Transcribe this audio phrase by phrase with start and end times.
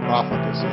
[0.00, 0.66] profligacy.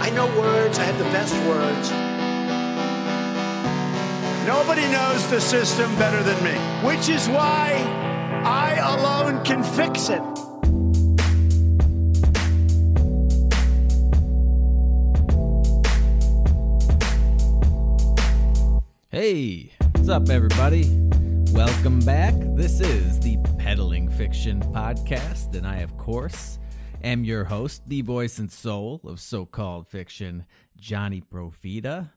[0.00, 1.90] I know words, I have the best words.
[4.46, 6.52] Nobody knows the system better than me,
[6.86, 7.72] which is why
[8.44, 10.22] I alone can fix it.
[19.10, 20.90] Hey, what's up, everybody?
[21.52, 22.34] Welcome back.
[22.56, 26.60] This is the Peddling Fiction Podcast, and I, of course,
[27.02, 30.44] am your host, the voice and soul of so called fiction,
[30.76, 32.12] Johnny Profita.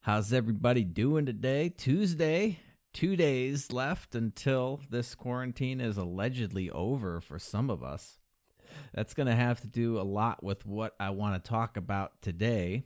[0.00, 1.68] How's everybody doing today?
[1.68, 2.60] Tuesday,
[2.94, 8.18] two days left until this quarantine is allegedly over for some of us.
[8.94, 12.22] That's going to have to do a lot with what I want to talk about
[12.22, 12.84] today.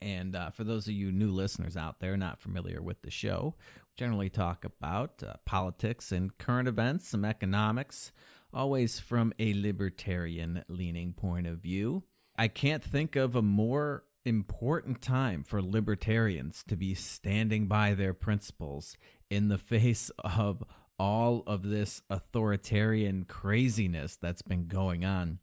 [0.00, 3.54] And uh, for those of you new listeners out there not familiar with the show,
[4.00, 8.12] generally talk about uh, politics and current events, some economics,
[8.50, 12.02] always from a libertarian leaning point of view.
[12.34, 18.14] I can't think of a more important time for libertarians to be standing by their
[18.14, 18.96] principles
[19.28, 20.64] in the face of
[20.98, 25.40] all of this authoritarian craziness that's been going on.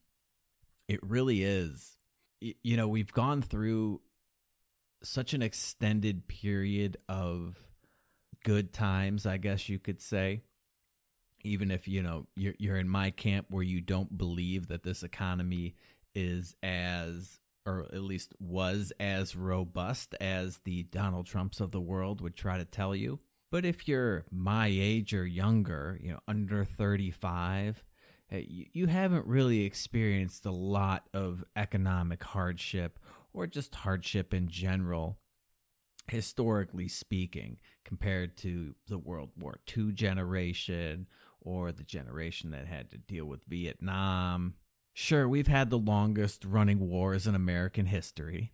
[0.87, 1.95] It really is.
[2.41, 4.01] You know, we've gone through
[5.03, 7.61] such an extended period of
[8.47, 10.41] good times, I guess you could say.
[11.43, 15.03] Even if, you know, you're, you're in my camp where you don't believe that this
[15.03, 15.75] economy
[16.15, 22.21] is as or at least was as robust as the Donald Trumps of the world
[22.21, 23.19] would try to tell you.
[23.51, 27.83] But if you're my age or younger, you know, under 35,
[28.31, 32.97] eh, you haven't really experienced a lot of economic hardship
[33.33, 35.17] or just hardship in general,
[36.09, 41.07] historically speaking, compared to the World War II generation
[41.41, 44.55] or the generation that had to deal with Vietnam
[44.99, 48.51] Sure, we've had the longest running wars in American history.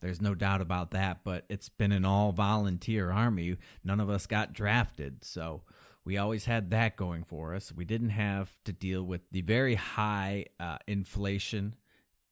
[0.00, 3.58] There's no doubt about that, but it's been an all volunteer army.
[3.84, 5.64] None of us got drafted, so
[6.02, 7.72] we always had that going for us.
[7.72, 11.74] We didn't have to deal with the very high uh, inflation,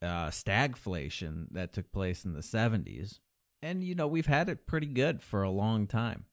[0.00, 3.18] uh, stagflation that took place in the 70s.
[3.62, 6.24] And, you know, we've had it pretty good for a long time.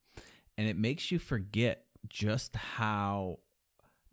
[0.58, 3.40] And it makes you forget just how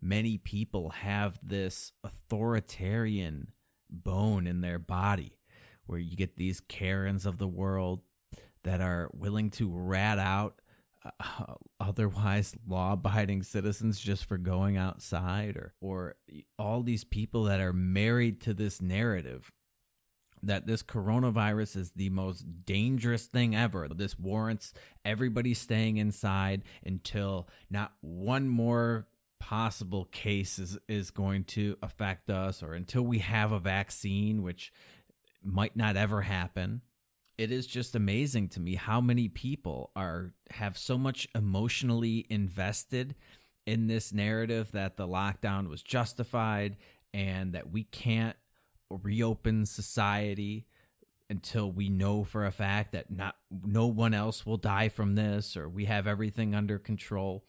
[0.01, 3.51] many people have this authoritarian
[3.89, 5.39] bone in their body
[5.85, 8.01] where you get these Karens of the world
[8.63, 10.61] that are willing to rat out
[11.05, 16.15] uh, otherwise law-abiding citizens just for going outside or or
[16.57, 19.51] all these people that are married to this narrative
[20.45, 23.87] that this coronavirus is the most dangerous thing ever.
[23.87, 24.73] This warrants
[25.03, 29.07] everybody staying inside until not one more
[29.39, 34.71] possible case is, is going to affect us or until we have a vaccine, which
[35.43, 36.81] might not ever happen.
[37.37, 43.15] It is just amazing to me how many people are have so much emotionally invested
[43.65, 46.77] in this narrative that the lockdown was justified
[47.13, 48.37] and that we can't
[48.89, 50.65] reopen society
[51.29, 55.57] until we know for a fact that not no one else will die from this
[55.57, 57.43] or we have everything under control.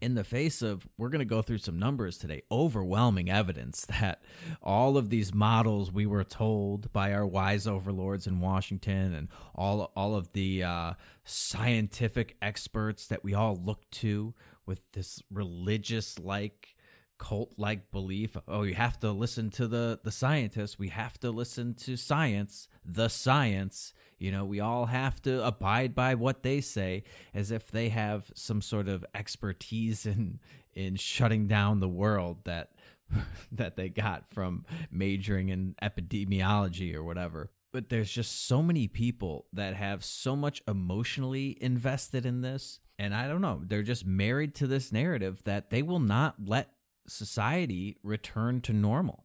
[0.00, 4.22] In the face of we're going to go through some numbers today overwhelming evidence that
[4.62, 9.90] all of these models we were told by our wise overlords in Washington and all
[9.96, 10.92] all of the uh,
[11.24, 14.34] scientific experts that we all look to
[14.66, 16.76] with this religious like
[17.18, 21.30] cult like belief oh you have to listen to the the scientists we have to
[21.30, 26.60] listen to science the science you know, we all have to abide by what they
[26.60, 30.40] say as if they have some sort of expertise in
[30.74, 32.72] in shutting down the world that
[33.52, 37.50] that they got from majoring in epidemiology or whatever.
[37.72, 42.80] But there's just so many people that have so much emotionally invested in this.
[42.98, 46.70] And I don't know, they're just married to this narrative that they will not let
[47.08, 49.24] society return to normal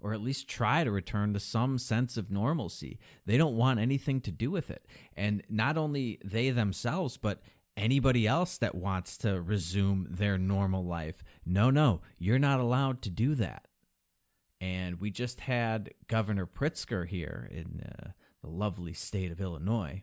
[0.00, 2.98] or at least try to return to some sense of normalcy.
[3.26, 4.86] They don't want anything to do with it.
[5.16, 7.42] And not only they themselves, but
[7.76, 11.24] anybody else that wants to resume their normal life.
[11.44, 13.66] No, no, you're not allowed to do that.
[14.60, 18.10] And we just had Governor Pritzker here in uh,
[18.42, 20.02] the lovely state of Illinois.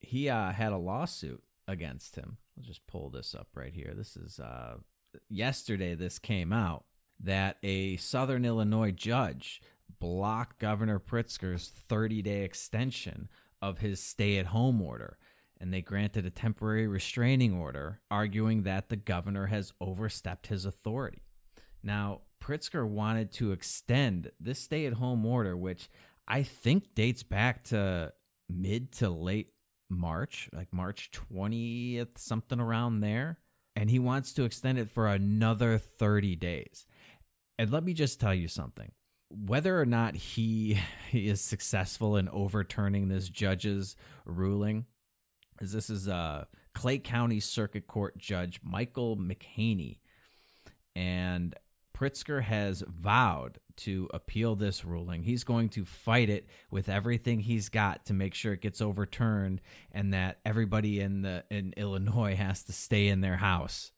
[0.00, 2.36] He uh, had a lawsuit against him.
[2.56, 3.94] I'll just pull this up right here.
[3.96, 4.76] This is uh,
[5.28, 6.84] yesterday, this came out
[7.20, 9.62] that a Southern Illinois judge
[10.00, 13.28] blocked Governor Pritzker's 30 day extension
[13.62, 15.18] of his stay at home order.
[15.60, 21.22] And they granted a temporary restraining order, arguing that the governor has overstepped his authority.
[21.82, 25.88] Now, Pritzker wanted to extend this stay at home order, which
[26.28, 28.12] I think dates back to
[28.48, 29.52] mid to late
[29.88, 33.38] March, like March 20th, something around there.
[33.76, 36.86] And he wants to extend it for another 30 days.
[37.58, 38.92] And let me just tell you something.
[39.30, 40.78] Whether or not he
[41.12, 44.86] is successful in overturning this judge's ruling,
[45.60, 46.44] as this is uh,
[46.74, 49.98] Clay County Circuit Court Judge Michael McHaney.
[50.96, 51.54] And
[51.96, 55.22] Pritzker has vowed to appeal this ruling.
[55.22, 59.60] He's going to fight it with everything he's got to make sure it gets overturned
[59.92, 63.92] and that everybody in the in Illinois has to stay in their house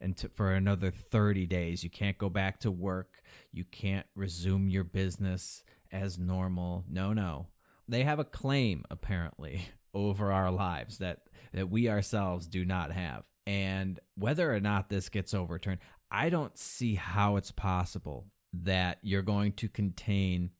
[0.00, 1.84] and to, for another 30 days.
[1.84, 3.22] You can't go back to work.
[3.52, 5.62] You can't resume your business
[5.92, 6.84] as normal.
[6.88, 7.48] No, no.
[7.88, 9.62] They have a claim apparently
[9.94, 11.22] over our lives that
[11.52, 13.24] that we ourselves do not have.
[13.46, 15.80] And whether or not this gets overturned,
[16.10, 20.50] I don't see how it's possible that you're going to contain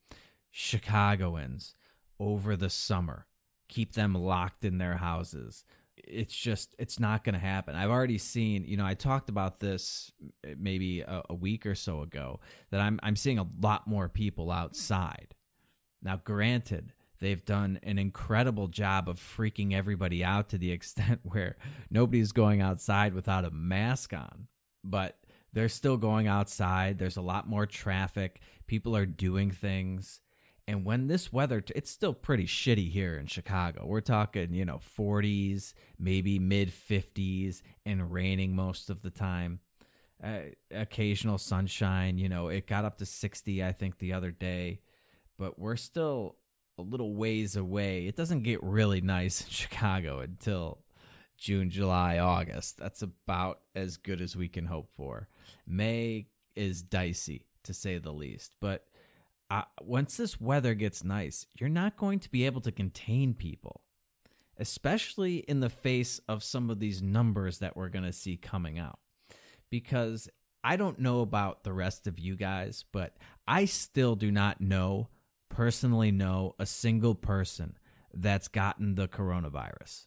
[0.50, 1.74] Chicagoans
[2.18, 3.26] over the summer,
[3.68, 5.64] keep them locked in their houses.
[5.96, 7.74] It's just, it's not going to happen.
[7.74, 10.12] I've already seen, you know, I talked about this
[10.56, 14.50] maybe a, a week or so ago that I'm, I'm seeing a lot more people
[14.50, 15.34] outside.
[16.02, 21.56] Now, granted, they've done an incredible job of freaking everybody out to the extent where
[21.90, 24.46] nobody's going outside without a mask on.
[24.82, 25.18] But
[25.52, 26.98] they're still going outside.
[26.98, 28.40] There's a lot more traffic.
[28.66, 30.20] People are doing things.
[30.68, 33.86] And when this weather, it's still pretty shitty here in Chicago.
[33.86, 39.58] We're talking, you know, 40s, maybe mid 50s, and raining most of the time.
[40.22, 44.80] Uh, occasional sunshine, you know, it got up to 60, I think, the other day.
[45.38, 46.36] But we're still
[46.78, 48.06] a little ways away.
[48.06, 50.78] It doesn't get really nice in Chicago until
[51.40, 52.76] June, July, August.
[52.76, 55.26] That's about as good as we can hope for.
[55.66, 58.84] May is dicey to say the least, but
[59.50, 63.80] uh, once this weather gets nice, you're not going to be able to contain people,
[64.58, 68.78] especially in the face of some of these numbers that we're going to see coming
[68.78, 68.98] out.
[69.70, 70.28] Because
[70.62, 73.16] I don't know about the rest of you guys, but
[73.48, 75.08] I still do not know,
[75.48, 77.78] personally know, a single person
[78.12, 80.06] that's gotten the coronavirus.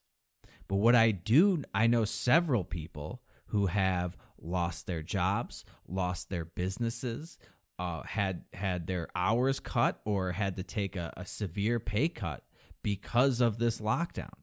[0.73, 6.45] But what I do, I know several people who have lost their jobs, lost their
[6.45, 7.37] businesses,
[7.77, 12.43] uh, had had their hours cut, or had to take a, a severe pay cut
[12.81, 14.33] because of this lockdown.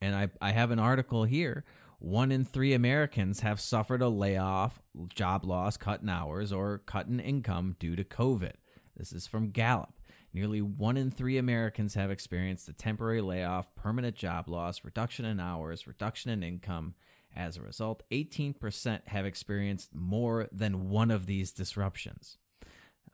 [0.00, 1.64] And I, I have an article here.
[1.98, 4.80] One in three Americans have suffered a layoff,
[5.12, 8.54] job loss, cut in hours, or cut in income due to COVID.
[8.96, 9.97] This is from Gallup.
[10.32, 15.40] Nearly one in three Americans have experienced a temporary layoff, permanent job loss, reduction in
[15.40, 16.94] hours, reduction in income.
[17.34, 22.38] As a result, 18% have experienced more than one of these disruptions.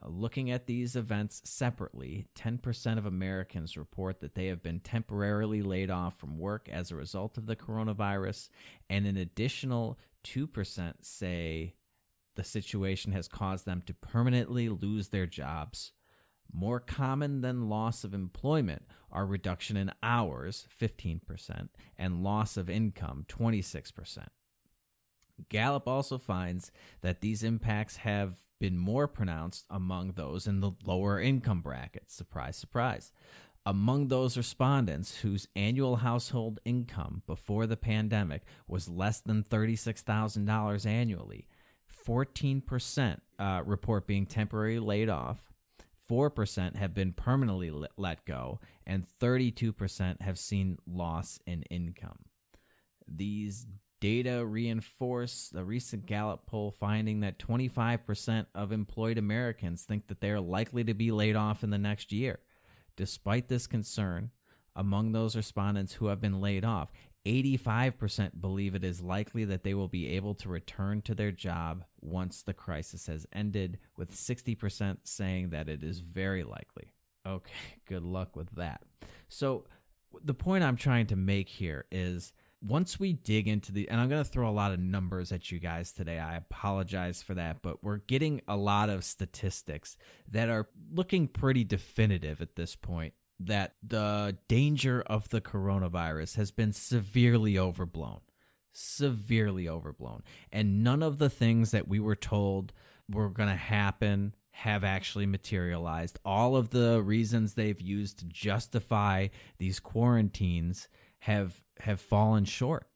[0.01, 5.61] Uh, looking at these events separately, 10% of Americans report that they have been temporarily
[5.61, 8.49] laid off from work as a result of the coronavirus,
[8.89, 11.75] and an additional 2% say
[12.35, 15.91] the situation has caused them to permanently lose their jobs
[16.51, 23.25] more common than loss of employment are reduction in hours, 15%, and loss of income,
[23.27, 24.27] 26%.
[25.49, 26.71] Gallup also finds
[27.01, 32.13] that these impacts have been more pronounced among those in the lower income brackets.
[32.13, 33.11] Surprise, surprise.
[33.65, 41.47] Among those respondents whose annual household income before the pandemic was less than $36,000 annually,
[42.07, 45.54] 14% uh, report being temporarily laid off,
[46.09, 52.25] 4% have been permanently let go, and 32% have seen loss in income.
[53.07, 53.67] These
[53.99, 60.29] data reinforce the recent Gallup poll finding that 25% of employed Americans think that they
[60.29, 62.39] are likely to be laid off in the next year.
[62.95, 64.31] Despite this concern,
[64.75, 66.91] among those respondents who have been laid off,
[67.25, 71.83] 85% believe it is likely that they will be able to return to their job
[72.01, 76.91] once the crisis has ended, with 60% saying that it is very likely.
[77.25, 77.51] Okay,
[77.87, 78.81] good luck with that.
[79.27, 79.65] So,
[80.23, 84.07] the point I'm trying to make here is once we dig into the, and I'm
[84.07, 86.19] going to throw a lot of numbers at you guys today.
[86.19, 89.97] I apologize for that, but we're getting a lot of statistics
[90.31, 96.51] that are looking pretty definitive at this point that the danger of the coronavirus has
[96.51, 98.21] been severely overblown.
[98.73, 100.23] Severely overblown.
[100.51, 102.73] And none of the things that we were told
[103.09, 106.17] were going to happen have actually materialized.
[106.23, 109.27] All of the reasons they've used to justify
[109.57, 110.87] these quarantines
[111.19, 112.87] have have fallen short.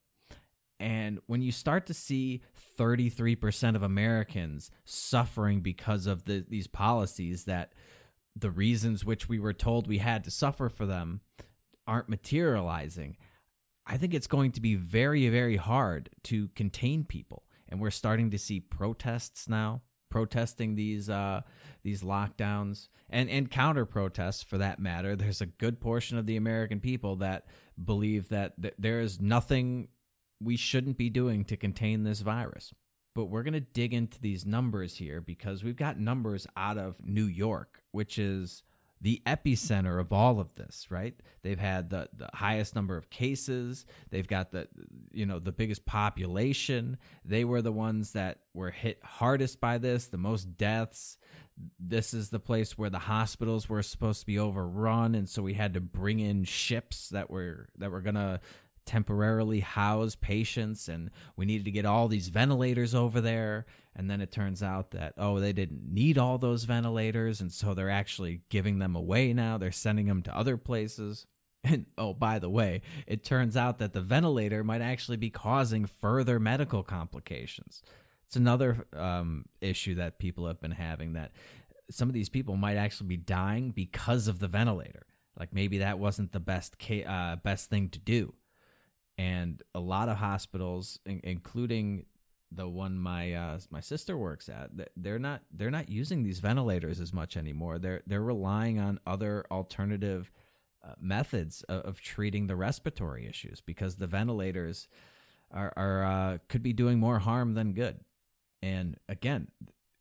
[0.80, 2.42] And when you start to see
[2.78, 7.74] 33% of Americans suffering because of the, these policies that
[8.40, 11.22] the reasons which we were told we had to suffer for them
[11.88, 13.18] aren't materializing,
[13.86, 17.44] I think it's going to be very, very hard to contain people.
[17.68, 21.42] And we're starting to see protests now, protesting these uh,
[21.84, 25.16] these lockdowns and, and counter protests for that matter.
[25.16, 27.46] There's a good portion of the American people that
[27.84, 29.88] believe that th- there is nothing
[30.42, 32.74] we shouldn't be doing to contain this virus.
[33.16, 36.96] But we're going to dig into these numbers here because we've got numbers out of
[37.04, 38.64] New York, which is
[39.02, 41.16] the epicenter of all of this, right?
[41.42, 43.86] They've had the, the highest number of cases.
[44.10, 44.68] They've got the
[45.12, 46.98] you know the biggest population.
[47.24, 51.18] They were the ones that were hit hardest by this, the most deaths.
[51.80, 55.54] This is the place where the hospitals were supposed to be overrun, and so we
[55.54, 58.42] had to bring in ships that were that were gonna
[58.90, 63.68] temporarily house patients and we needed to get all these ventilators over there.
[63.96, 67.76] And then it turns out that oh they didn't need all those ventilators and so
[67.76, 69.60] they're actually giving them away now.
[69.60, 71.28] They're sending them to other places.
[71.62, 75.86] And oh by the way it turns out that the ventilator might actually be causing
[75.86, 77.84] further medical complications.
[78.26, 81.34] It's another um, issue that people have been having that
[81.92, 85.06] some of these people might actually be dying because of the ventilator.
[85.38, 88.34] Like maybe that wasn't the best ca- uh, best thing to do
[89.20, 92.06] and a lot of hospitals, in- including
[92.54, 97.02] the one my uh, my sister works at, they're not they're not using these ventilators
[97.02, 97.80] as much anymore.
[97.80, 100.32] They're they're relying on other alternative
[100.82, 104.88] uh, methods of, of, treating the respiratory issues because the ventilators
[105.52, 108.00] are, are uh, could be doing more harm than good.
[108.62, 109.50] And again,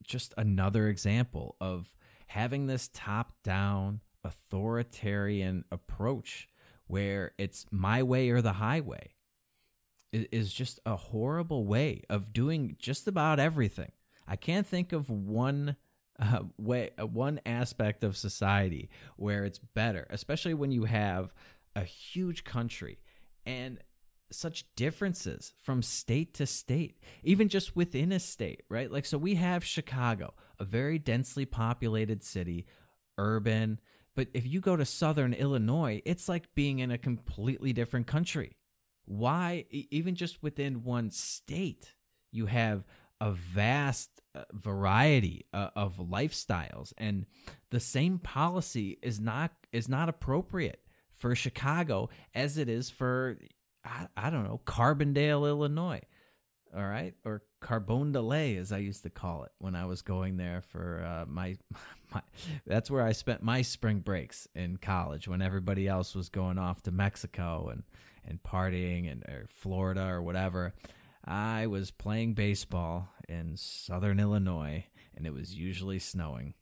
[0.04, 1.92] just another example of
[2.28, 6.48] having this top down authoritarian approach
[6.88, 9.14] where it's my way or the highway
[10.12, 13.92] is just a horrible way of doing just about everything.
[14.26, 15.76] I can't think of one
[16.20, 21.32] uh, way, uh, one aspect of society where it's better, especially when you have
[21.76, 22.98] a huge country
[23.46, 23.78] and
[24.30, 28.90] such differences from state to state, even just within a state, right?
[28.90, 32.66] Like, so we have Chicago, a very densely populated city,
[33.16, 33.80] urban,
[34.18, 38.56] but if you go to southern Illinois, it's like being in a completely different country.
[39.04, 41.94] Why, even just within one state,
[42.32, 42.82] you have
[43.20, 47.26] a vast uh, variety uh, of lifestyles and
[47.70, 50.82] the same policy is not is not appropriate
[51.12, 53.38] for Chicago as it is for
[53.84, 56.02] I, I don't know Carbondale Illinois
[56.76, 60.62] all right or Carbondale as I used to call it when I was going there
[60.62, 61.56] for uh, my
[62.14, 62.22] my,
[62.66, 66.82] that's where I spent my spring breaks in college when everybody else was going off
[66.82, 67.82] to Mexico and,
[68.24, 70.74] and partying and or Florida or whatever.
[71.24, 76.54] I was playing baseball in southern Illinois and it was usually snowing.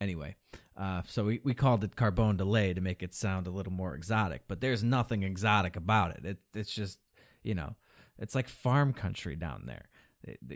[0.00, 0.34] Anyway,
[0.76, 3.94] uh, so we, we called it Carbone Delay to make it sound a little more
[3.94, 6.24] exotic, but there's nothing exotic about it.
[6.24, 6.98] it it's just,
[7.44, 7.76] you know,
[8.18, 9.88] it's like farm country down there.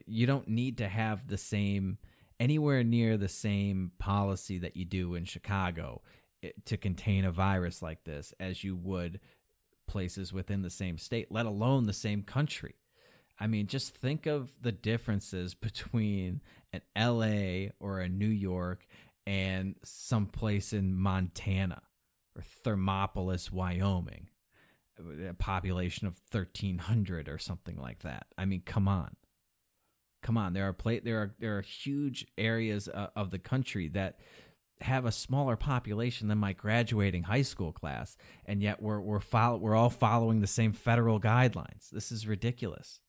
[0.07, 1.99] You don't need to have the same
[2.39, 6.03] anywhere near the same policy that you do in Chicago
[6.43, 9.21] eh, to contain a virus like this as you would
[9.87, 12.75] places within the same state, let alone the same country.
[13.39, 18.87] I mean, just think of the differences between an LA or a New York
[19.27, 21.83] and some place in Montana
[22.37, 24.29] or Thermopolis, Wyoming,
[24.99, 28.27] a population of 1300 or something like that.
[28.37, 29.17] I mean, come on.
[30.23, 33.89] Come on, there are play, there are there are huge areas uh, of the country
[33.89, 34.19] that
[34.81, 39.59] have a smaller population than my graduating high school class, and yet we're we're follow,
[39.59, 41.91] we're all following the same federal guidelines.
[41.93, 43.01] This is ridiculous.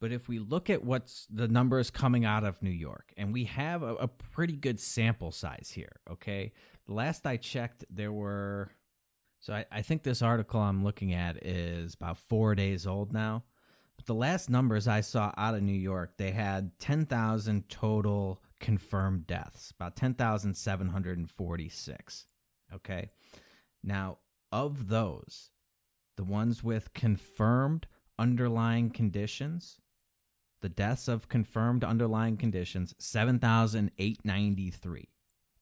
[0.00, 3.44] But if we look at what's the numbers coming out of New York, and we
[3.44, 6.52] have a, a pretty good sample size here, okay?
[6.86, 8.70] The last I checked, there were
[9.40, 13.42] so I, I think this article I'm looking at is about four days old now.
[13.96, 19.26] But the last numbers I saw out of New York, they had 10,000 total confirmed
[19.26, 22.26] deaths, about 10,746.
[22.74, 23.10] Okay.
[23.82, 24.18] Now,
[24.52, 25.50] of those,
[26.16, 27.86] the ones with confirmed
[28.18, 29.80] underlying conditions,
[30.60, 35.08] the deaths of confirmed underlying conditions, 7,893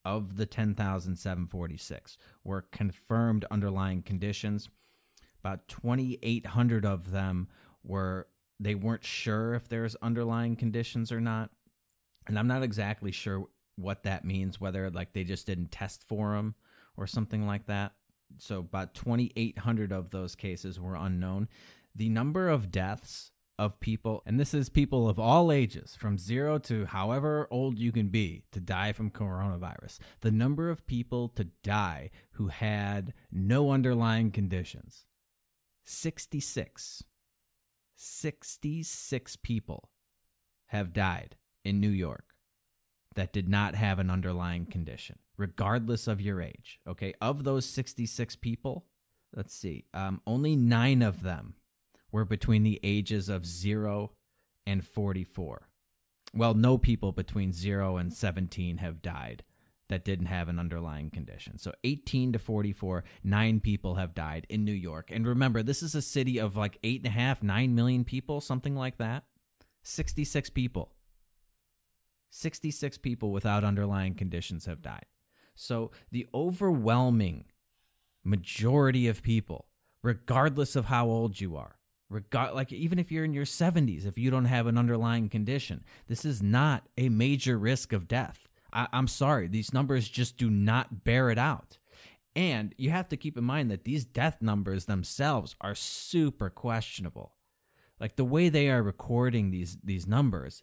[0.05, 4.69] of the 10,746 were confirmed underlying conditions.
[5.41, 7.49] About 2,800 of them
[7.83, 8.29] were,
[8.61, 11.51] they weren't sure if there's underlying conditions or not.
[12.27, 13.47] And I'm not exactly sure
[13.77, 16.55] what that means, whether like they just didn't test for them
[16.97, 17.93] or something like that.
[18.39, 21.49] So about 2,800 of those cases were unknown.
[21.95, 26.59] The number of deaths of people, and this is people of all ages, from zero
[26.59, 29.99] to however old you can be to die from coronavirus.
[30.21, 35.05] The number of people to die who had no underlying conditions
[35.85, 37.05] 66.
[37.97, 39.91] 66 people
[40.67, 42.35] have died in New York
[43.15, 46.81] that did not have an underlying condition, regardless of your age.
[46.89, 47.15] Okay.
[47.21, 48.87] Of those 66 people,
[49.35, 51.55] let's see, um, only nine of them
[52.15, 54.13] were between the ages of 0
[54.65, 55.69] and 44.
[56.33, 59.43] Well, no people between 0 and 17 have died
[59.89, 61.59] that didn't have an underlying condition.
[61.59, 65.11] So 18 to 44, nine people have died in New York.
[65.11, 68.41] And remember, this is a city of like eight and a half, nine million people,
[68.41, 69.25] something like that.
[69.83, 70.93] 66 people.
[72.31, 75.07] 66 people without underlying conditions have died.
[75.57, 77.47] So the overwhelming
[78.23, 79.67] majority of people,
[80.01, 81.77] regardless of how old you are,
[82.11, 85.83] regard like even if you're in your 70s if you don't have an underlying condition
[86.07, 88.47] this is not a major risk of death.
[88.73, 91.79] I, i'm sorry these numbers just do not bear it out.
[92.37, 97.37] And you have to keep in mind that these death numbers themselves are super questionable.
[98.01, 100.63] Like the way they are recording these these numbers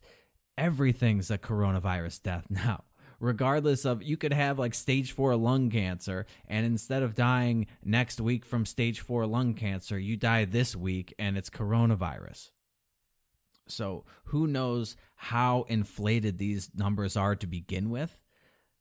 [0.58, 2.84] everything's a coronavirus death now
[3.22, 8.20] regardless of you could have like stage four lung cancer and instead of dying next
[8.20, 12.50] week from stage four lung cancer you die this week and it's coronavirus.
[13.68, 18.18] So who knows how inflated these numbers are to begin with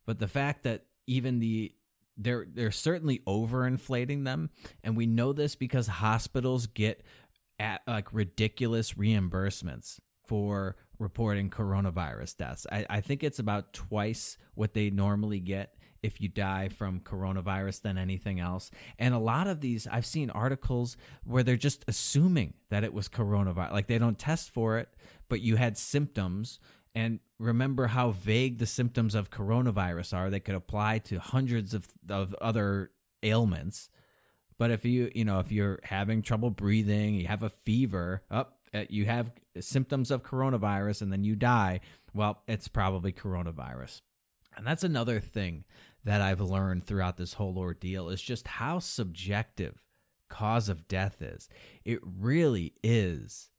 [0.07, 1.73] but the fact that even the
[2.17, 4.51] they're they're certainly overinflating them
[4.83, 7.03] and we know this because hospitals get
[7.59, 12.67] at like ridiculous reimbursements for reporting coronavirus deaths.
[12.71, 17.83] I, I think it's about twice what they normally get if you die from coronavirus
[17.83, 18.71] than anything else.
[18.99, 23.09] And a lot of these, I've seen articles where they're just assuming that it was
[23.09, 23.73] coronavirus.
[23.73, 24.89] Like they don't test for it,
[25.29, 26.61] but you had symptoms.
[26.95, 30.31] And remember how vague the symptoms of coronavirus are.
[30.31, 32.91] They could apply to hundreds of, of other
[33.23, 33.91] ailments.
[34.59, 38.53] But if you, you know, if you're having trouble breathing, you have a fever, up,
[38.53, 41.81] oh, you have symptoms of coronavirus and then you die,
[42.15, 44.01] well, it's probably coronavirus.
[44.57, 45.65] And that's another thing
[46.05, 49.83] that I've learned throughout this whole ordeal is just how subjective
[50.29, 51.49] cause of death is.
[51.85, 53.51] It really is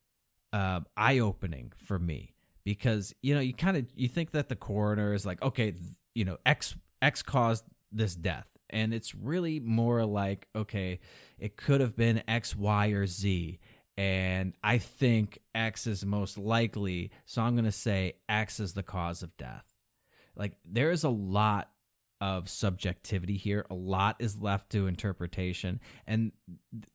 [0.53, 4.55] uh, eye opening for me because you know you kind of you think that the
[4.55, 5.73] coroner is like okay
[6.13, 10.99] you know x x caused this death and it's really more like okay
[11.39, 13.59] it could have been x y or z
[14.01, 17.11] and I think X is most likely.
[17.27, 19.65] So I'm going to say X is the cause of death.
[20.35, 21.69] Like there is a lot
[22.19, 23.63] of subjectivity here.
[23.69, 26.31] A lot is left to interpretation, and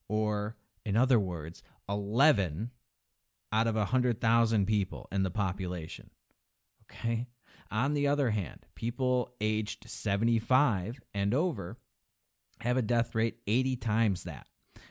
[0.08, 2.72] or in other words, 11
[3.52, 6.10] out of 100,000 people in the population.
[6.84, 7.28] Okay?
[7.70, 11.78] On the other hand, people aged 75 and over
[12.60, 14.48] have a death rate 80 times that.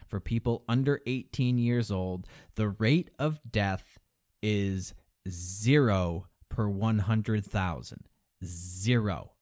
[0.09, 2.26] For people under 18 years old,
[2.57, 3.98] the rate of death
[4.42, 4.94] is
[5.29, 8.09] zero per 100,000.
[8.44, 9.33] Zero.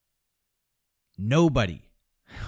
[1.16, 1.84] Nobody.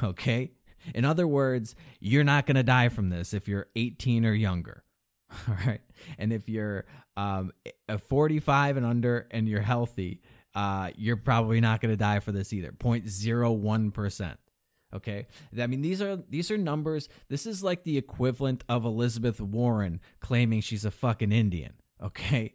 [0.02, 0.52] Okay?
[0.94, 4.84] In other words, you're not going to die from this if you're 18 or younger.
[5.48, 5.80] All right.
[6.18, 7.52] And if you're um,
[8.08, 10.20] 45 and under and you're healthy,
[10.54, 12.72] uh, you're probably not going to die for this either.
[12.72, 14.36] 0.01%.
[14.94, 15.26] Okay.
[15.58, 17.08] I mean, these are these are numbers.
[17.28, 21.74] This is like the equivalent of Elizabeth Warren claiming she's a fucking Indian.
[22.02, 22.54] Okay.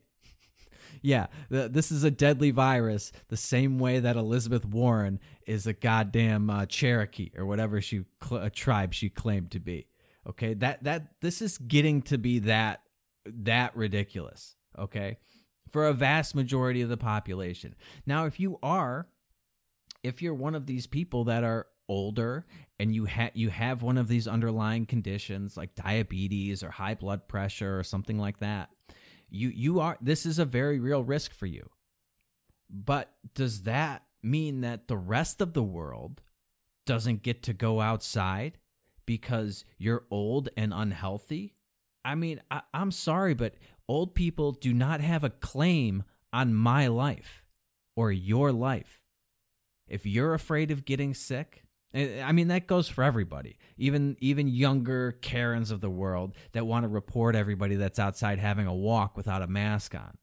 [1.01, 6.49] Yeah, this is a deadly virus, the same way that Elizabeth Warren is a goddamn
[6.49, 9.87] uh, Cherokee or whatever she a tribe she claimed to be.
[10.27, 12.81] Okay, that that this is getting to be that
[13.25, 14.55] that ridiculous.
[14.77, 15.17] Okay,
[15.71, 17.75] for a vast majority of the population.
[18.05, 19.07] Now, if you are,
[20.03, 22.45] if you're one of these people that are older
[22.79, 27.27] and you have you have one of these underlying conditions like diabetes or high blood
[27.27, 28.69] pressure or something like that
[29.35, 31.69] you you are this is a very real risk for you.
[32.69, 36.21] But does that mean that the rest of the world
[36.85, 38.57] doesn't get to go outside
[39.05, 41.55] because you're old and unhealthy?
[42.03, 43.55] I mean I, i'm sorry but
[43.87, 47.43] old people do not have a claim on my life
[47.95, 49.01] or your life.
[49.87, 51.64] If you're afraid of getting sick
[51.95, 53.57] I mean that goes for everybody.
[53.77, 58.67] Even even younger Karens of the world that want to report everybody that's outside having
[58.67, 60.17] a walk without a mask on.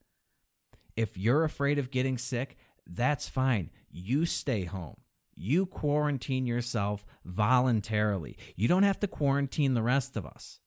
[0.96, 3.70] If you're afraid of getting sick, that's fine.
[3.90, 4.96] You stay home.
[5.34, 8.36] You quarantine yourself voluntarily.
[8.54, 10.60] You don't have to quarantine the rest of us.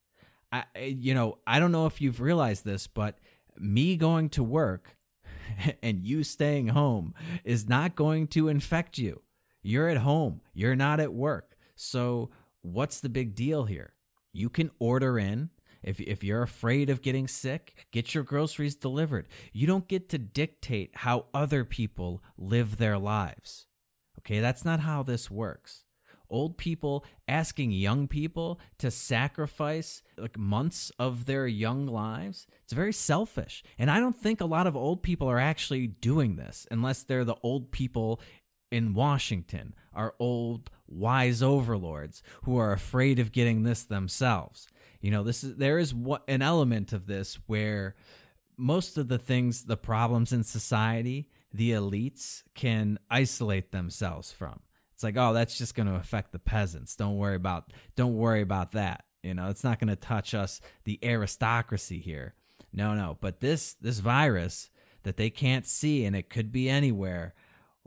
[0.52, 3.20] I you know, I don't know if you've realized this, but
[3.58, 4.98] me going to work
[5.84, 7.13] and you staying home
[7.44, 9.22] is not going to infect you.
[9.65, 11.58] You're at home, you're not at work.
[11.75, 12.30] So,
[12.62, 13.93] what's the big deal here?
[14.32, 15.49] You can order in.
[15.82, 19.28] If, if you're afraid of getting sick, get your groceries delivered.
[19.54, 23.65] You don't get to dictate how other people live their lives.
[24.19, 25.86] Okay, that's not how this works.
[26.30, 32.93] Old people asking young people to sacrifice like months of their young lives, it's very
[32.93, 33.63] selfish.
[33.80, 37.25] And I don't think a lot of old people are actually doing this unless they're
[37.25, 38.19] the old people
[38.76, 44.68] in Washington are old wise overlords who are afraid of getting this themselves.
[45.00, 47.96] You know, this is there is what an element of this where
[48.58, 54.60] most of the things, the problems in society, the elites can isolate themselves from.
[54.94, 56.98] It's like, oh, that's just going to affect the peasants.
[56.98, 59.06] Don't worry about don't worry about that.
[59.24, 62.36] You know, it's not going to touch us, the aristocracy here.
[62.74, 63.18] No, no.
[63.22, 64.70] But this this virus
[65.04, 67.36] that they can't see and it could be anywhere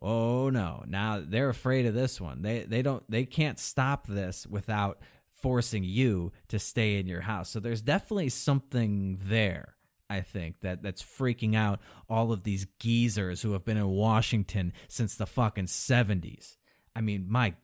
[0.00, 0.84] Oh no.
[0.87, 2.42] Now they're afraid of this one.
[2.42, 5.00] They they don't they can't stop this without
[5.32, 7.48] forcing you to stay in your house.
[7.50, 9.74] So there's definitely something there.
[10.11, 14.72] I think that that's freaking out all of these geezers who have been in Washington
[14.88, 16.56] since the fucking 70s.
[16.96, 17.54] I mean, my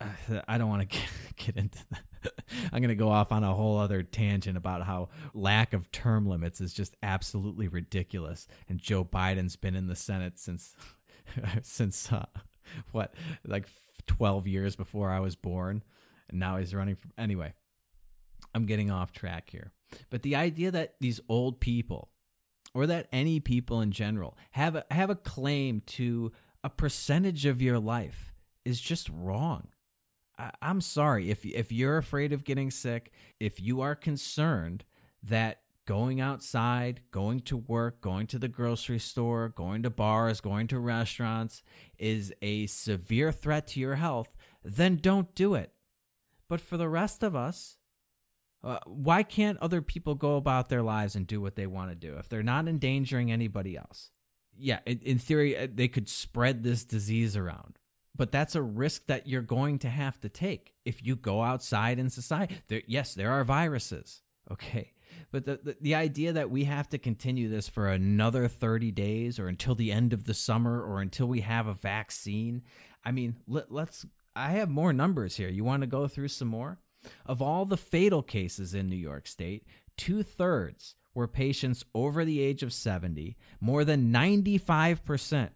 [0.48, 2.32] I don't want to get, get into that.
[2.72, 6.26] I'm going to go off on a whole other tangent about how lack of term
[6.26, 10.74] limits is just absolutely ridiculous and Joe Biden's been in the Senate since
[11.62, 12.26] since uh,
[12.92, 13.14] what
[13.46, 13.66] like
[14.06, 15.82] 12 years before I was born
[16.28, 17.54] and now he's running anyway
[18.54, 19.72] I'm getting off track here.
[20.10, 22.10] But the idea that these old people
[22.74, 27.62] or that any people in general have a, have a claim to a percentage of
[27.62, 28.32] your life
[28.64, 29.68] is just wrong.
[30.38, 34.84] I, I'm sorry if if you're afraid of getting sick if you are concerned
[35.22, 40.66] that going outside, going to work, going to the grocery store, going to bars, going
[40.66, 41.62] to restaurants
[41.98, 45.72] is a severe threat to your health, then don't do it.
[46.46, 47.78] But for the rest of us,
[48.62, 51.94] uh, why can't other people go about their lives and do what they want to
[51.94, 54.10] do if they're not endangering anybody else?
[54.58, 57.78] Yeah, in, in theory, uh, they could spread this disease around
[58.14, 62.00] but that's a risk that you're going to have to take if you go outside
[62.00, 62.56] in society.
[62.66, 64.92] There, yes, there are viruses, okay,
[65.30, 69.38] but the, the, the idea that we have to continue this for another 30 days
[69.38, 72.62] or until the end of the summer or until we have a vaccine,
[73.04, 74.06] I mean, let, let's.
[74.34, 75.48] I have more numbers here.
[75.48, 76.78] You want to go through some more?
[77.26, 79.64] Of all the fatal cases in New York State,
[79.96, 83.36] two thirds were patients over the age of 70.
[83.60, 85.50] More than 95%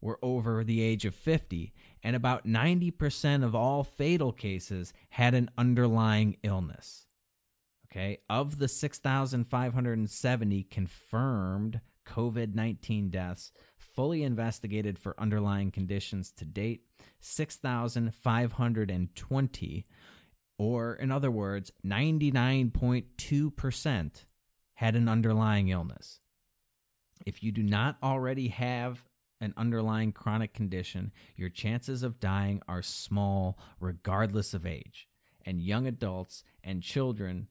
[0.00, 5.50] were over the age of 50, and about 90% of all fatal cases had an
[5.58, 7.06] underlying illness.
[7.92, 8.18] Okay.
[8.28, 16.82] Of the 6,570 confirmed COVID 19 deaths fully investigated for underlying conditions to date,
[17.20, 19.86] 6,520,
[20.58, 24.24] or in other words, 99.2%,
[24.74, 26.20] had an underlying illness.
[27.26, 29.04] If you do not already have
[29.40, 35.08] an underlying chronic condition, your chances of dying are small regardless of age.
[35.44, 37.48] And young adults and children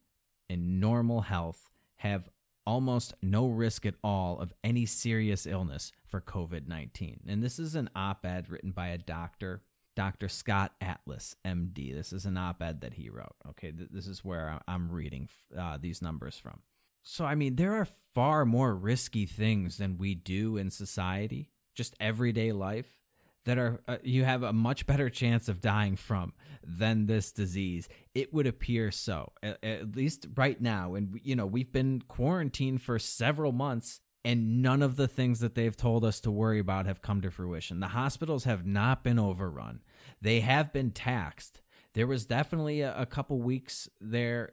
[0.49, 2.29] in normal health have
[2.65, 7.21] almost no risk at all of any serious illness for COVID 19.
[7.27, 9.63] And this is an op ed written by a doctor,
[9.95, 10.29] Dr.
[10.29, 11.93] Scott Atlas, MD.
[11.93, 13.35] This is an op ed that he wrote.
[13.49, 16.61] Okay, this is where I'm reading uh, these numbers from.
[17.01, 21.95] So, I mean, there are far more risky things than we do in society, just
[21.99, 22.98] everyday life,
[23.45, 27.87] that are uh, you have a much better chance of dying from than this disease.
[28.13, 30.95] It would appear so, at, at least right now.
[30.95, 35.55] And, you know, we've been quarantined for several months and none of the things that
[35.55, 37.79] they've told us to worry about have come to fruition.
[37.79, 39.81] The hospitals have not been overrun,
[40.21, 41.61] they have been taxed.
[41.95, 44.51] There was definitely a, a couple weeks there,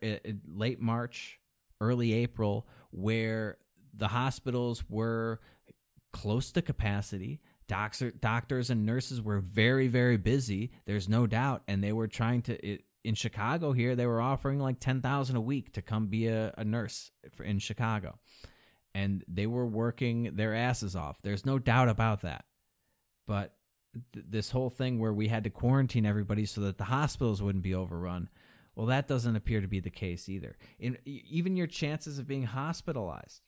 [0.49, 1.38] late March,
[1.83, 3.59] early April, where
[3.94, 5.40] the hospitals were
[6.12, 7.40] close to capacity.
[7.68, 10.70] Doctor, doctors and nurses were very, very busy.
[10.87, 12.66] There's no doubt, and they were trying to.
[12.66, 16.26] It, in Chicago here, they were offering like ten thousand a week to come be
[16.29, 18.18] a, a nurse for, in Chicago,
[18.94, 21.18] and they were working their asses off.
[21.22, 22.44] There's no doubt about that.
[23.26, 23.55] But
[24.12, 27.64] th- this whole thing where we had to quarantine everybody so that the hospitals wouldn't
[27.64, 28.29] be overrun,
[28.76, 30.57] well, that doesn't appear to be the case either.
[30.79, 33.42] In, even your chances of being hospitalized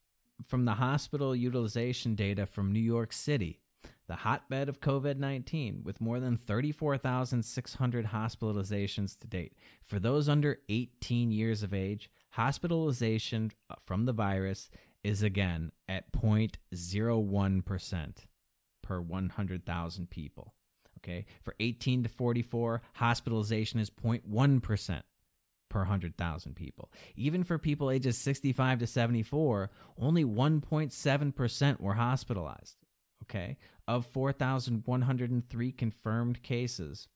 [0.45, 3.61] from the hospital utilization data from New York City
[4.07, 9.53] the hotbed of COVID 19, with more than 34,600 hospitalizations to date.
[9.83, 14.69] For those under 18 years of age, hospitalization uh, from the virus
[15.03, 18.13] is again at 0.01%
[18.81, 20.53] per 100,000 people.
[20.97, 21.25] Okay.
[21.43, 25.01] For 18 to 44, hospitalization is 0.1%
[25.69, 26.91] per 100,000 people.
[27.15, 32.75] Even for people ages 65 to 74, only 1.7% were hospitalized.
[33.23, 33.57] Okay.
[33.87, 37.07] Of 4,103 confirmed cases,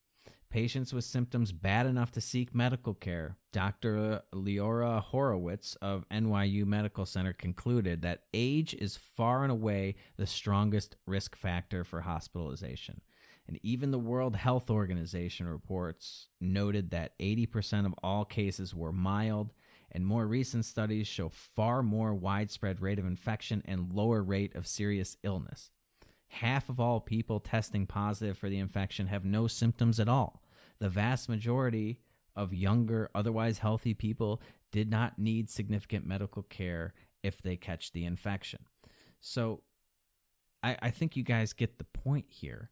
[0.49, 4.21] patients with symptoms bad enough to seek medical care, Dr.
[4.33, 10.95] Leora Horwitz of NYU Medical Center concluded that age is far and away the strongest
[11.07, 13.01] risk factor for hospitalization.
[13.47, 19.53] And even the World Health Organization reports noted that 80% of all cases were mild,
[19.91, 24.65] and more recent studies show far more widespread rate of infection and lower rate of
[24.65, 25.71] serious illness
[26.34, 30.41] half of all people testing positive for the infection have no symptoms at all.
[30.80, 32.00] The vast majority
[32.36, 34.41] of younger, otherwise healthy people
[34.72, 38.65] did not need significant medical care if they catch the infection.
[39.22, 39.62] So
[40.63, 42.72] I, I think you guys get the point here.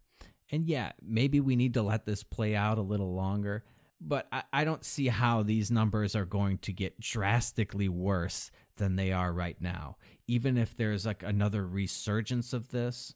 [0.51, 3.63] And yeah, maybe we need to let this play out a little longer,
[4.01, 8.95] but I, I don't see how these numbers are going to get drastically worse than
[8.95, 9.97] they are right now.
[10.27, 13.13] Even if there's like another resurgence of this,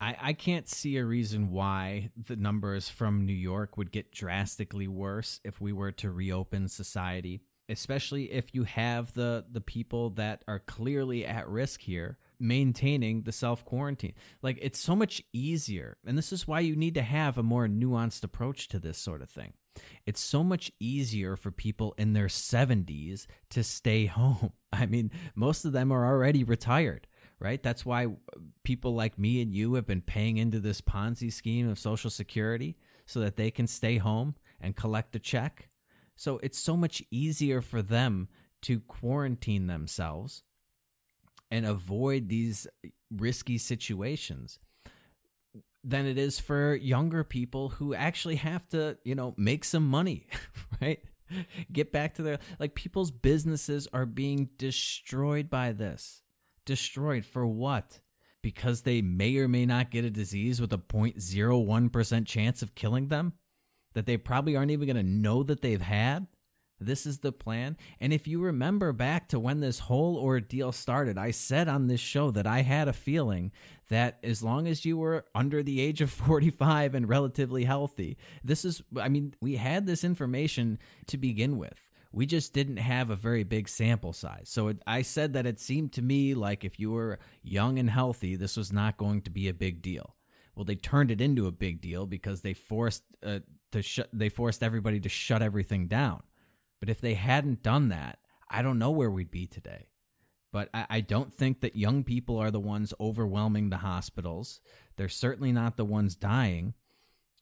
[0.00, 4.88] I, I can't see a reason why the numbers from New York would get drastically
[4.88, 10.42] worse if we were to reopen society, especially if you have the, the people that
[10.48, 14.14] are clearly at risk here maintaining the self quarantine.
[14.42, 15.98] Like it's so much easier.
[16.06, 19.20] And this is why you need to have a more nuanced approach to this sort
[19.20, 19.52] of thing.
[20.06, 24.52] It's so much easier for people in their 70s to stay home.
[24.72, 27.06] I mean, most of them are already retired
[27.40, 27.62] right?
[27.62, 28.08] That's why
[28.62, 32.76] people like me and you have been paying into this Ponzi scheme of Social Security
[33.06, 35.70] so that they can stay home and collect a check.
[36.16, 38.28] So it's so much easier for them
[38.62, 40.42] to quarantine themselves
[41.50, 42.66] and avoid these
[43.10, 44.58] risky situations
[45.82, 50.26] than it is for younger people who actually have to, you know, make some money,
[50.80, 51.00] right?
[51.72, 56.22] Get back to their like people's businesses are being destroyed by this
[56.70, 57.98] destroyed for what?
[58.42, 63.08] Because they may or may not get a disease with a 0.01% chance of killing
[63.08, 63.32] them
[63.94, 66.28] that they probably aren't even going to know that they've had?
[66.78, 67.76] This is the plan.
[67.98, 72.00] And if you remember back to when this whole ordeal started, I said on this
[72.00, 73.50] show that I had a feeling
[73.88, 78.64] that as long as you were under the age of 45 and relatively healthy, this
[78.64, 80.78] is, I mean, we had this information
[81.08, 84.48] to begin with we just didn't have a very big sample size.
[84.48, 87.88] So it, I said that it seemed to me like if you were young and
[87.88, 90.16] healthy, this was not going to be a big deal.
[90.54, 93.38] Well, they turned it into a big deal because they forced uh,
[93.72, 96.22] to shut they forced everybody to shut everything down.
[96.80, 98.18] But if they hadn't done that,
[98.48, 99.86] I don't know where we'd be today.
[100.52, 104.60] But I, I don't think that young people are the ones overwhelming the hospitals.
[104.96, 106.74] They're certainly not the ones dying.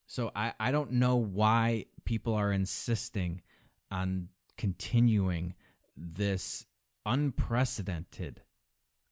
[0.07, 3.43] So I, I don't know why people are insisting
[3.91, 4.29] on
[4.59, 5.55] continuing
[5.97, 6.67] this
[7.07, 8.43] unprecedented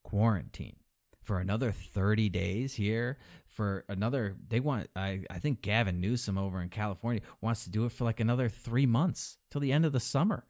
[0.05, 0.77] quarantine.
[1.23, 6.61] For another 30 days here for another they want I, I think gavin newsom over
[6.61, 9.93] in california wants to do it for like another three months till the end of
[9.93, 10.45] the summer.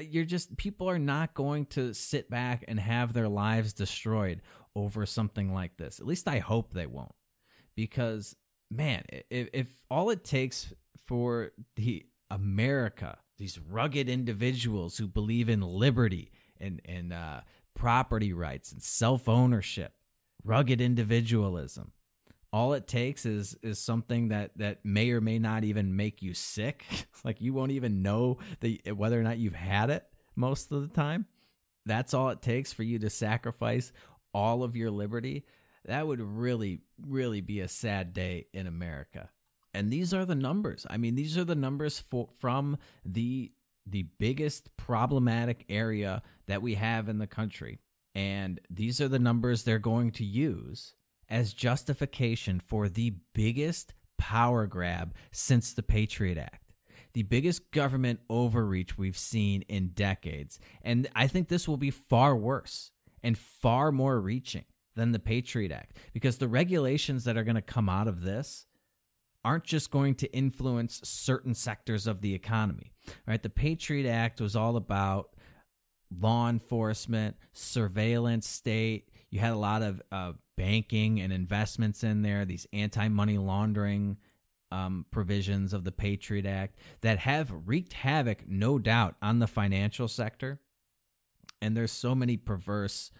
[0.00, 4.42] You're just people are not going to sit back and have their lives destroyed
[4.76, 5.98] over something like this.
[5.98, 7.14] At least i hope they won't.
[7.74, 8.36] Because
[8.70, 10.72] man if, if all it takes
[11.06, 17.40] for the america these rugged individuals who believe in liberty and and uh,
[17.74, 19.92] property rights and self ownership,
[20.44, 21.92] rugged individualism.
[22.52, 26.34] All it takes is is something that that may or may not even make you
[26.34, 26.84] sick.
[27.24, 30.94] like you won't even know the whether or not you've had it most of the
[30.94, 31.26] time.
[31.84, 33.92] That's all it takes for you to sacrifice
[34.34, 35.44] all of your liberty.
[35.84, 39.30] That would really, really be a sad day in America.
[39.76, 40.86] And these are the numbers.
[40.88, 43.52] I mean, these are the numbers for, from the
[43.88, 47.78] the biggest problematic area that we have in the country.
[48.16, 50.94] And these are the numbers they're going to use
[51.28, 56.72] as justification for the biggest power grab since the Patriot Act.
[57.12, 60.58] The biggest government overreach we've seen in decades.
[60.82, 62.90] And I think this will be far worse
[63.22, 64.64] and far more reaching
[64.96, 68.65] than the Patriot Act because the regulations that are going to come out of this
[69.46, 72.90] aren't just going to influence certain sectors of the economy.
[73.28, 73.40] Right?
[73.40, 75.36] The Patriot Act was all about
[76.10, 79.08] law enforcement, surveillance state.
[79.30, 84.16] You had a lot of uh, banking and investments in there, these anti money laundering
[84.72, 90.08] um, provisions of the Patriot Act that have wreaked havoc, no doubt, on the financial
[90.08, 90.58] sector.
[91.62, 93.12] And there's so many perverse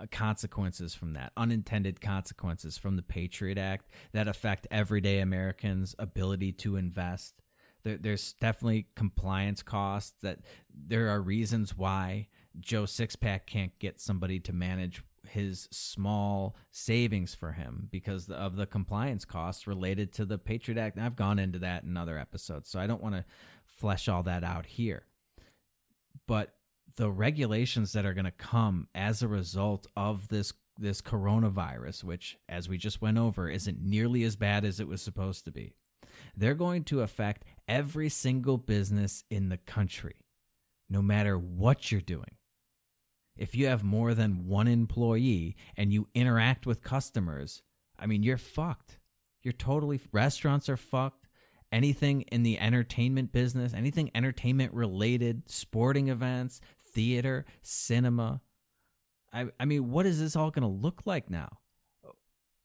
[0.00, 6.52] Uh, consequences from that, unintended consequences from the Patriot Act that affect everyday Americans' ability
[6.52, 7.42] to invest.
[7.82, 10.38] There, there's definitely compliance costs that
[10.72, 17.52] there are reasons why Joe Sixpack can't get somebody to manage his small savings for
[17.52, 20.96] him because of the compliance costs related to the Patriot Act.
[20.96, 23.24] And I've gone into that in other episodes, so I don't want to
[23.66, 25.04] flesh all that out here.
[26.26, 26.54] But
[26.96, 32.38] the regulations that are going to come as a result of this this coronavirus, which
[32.48, 35.74] as we just went over isn't nearly as bad as it was supposed to be.
[36.34, 40.24] They're going to affect every single business in the country,
[40.88, 42.36] no matter what you're doing.
[43.36, 47.62] If you have more than one employee and you interact with customers,
[47.98, 48.98] I mean, you're fucked.
[49.42, 51.28] You're totally, restaurants are fucked
[51.72, 56.60] anything in the entertainment business, anything entertainment related, sporting events,
[56.92, 58.40] theater, cinema.
[59.32, 61.58] I, I mean, what is this all going to look like now?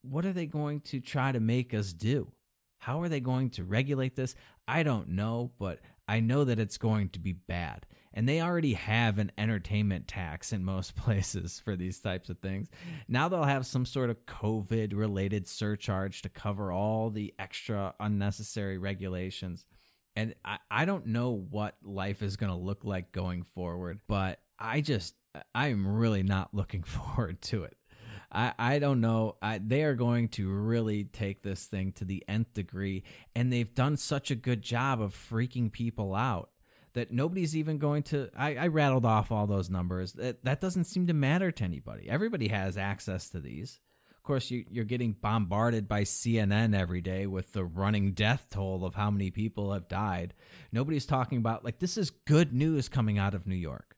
[0.01, 2.31] What are they going to try to make us do?
[2.79, 4.35] How are they going to regulate this?
[4.67, 7.85] I don't know, but I know that it's going to be bad.
[8.13, 12.69] And they already have an entertainment tax in most places for these types of things.
[13.07, 18.77] Now they'll have some sort of COVID related surcharge to cover all the extra unnecessary
[18.77, 19.65] regulations.
[20.15, 24.39] And I, I don't know what life is going to look like going forward, but
[24.57, 25.15] I just,
[25.53, 27.77] I'm really not looking forward to it.
[28.31, 29.37] I, I don't know.
[29.41, 33.03] I, they are going to really take this thing to the nth degree,
[33.35, 36.49] and they've done such a good job of freaking people out
[36.93, 38.29] that nobody's even going to.
[38.35, 40.13] I, I rattled off all those numbers.
[40.13, 42.09] That that doesn't seem to matter to anybody.
[42.09, 43.79] Everybody has access to these
[44.25, 48.95] course, you, you're getting bombarded by CNN every day with the running death toll of
[48.95, 50.33] how many people have died.
[50.71, 53.95] Nobody's talking about, like, this is good news coming out of New York.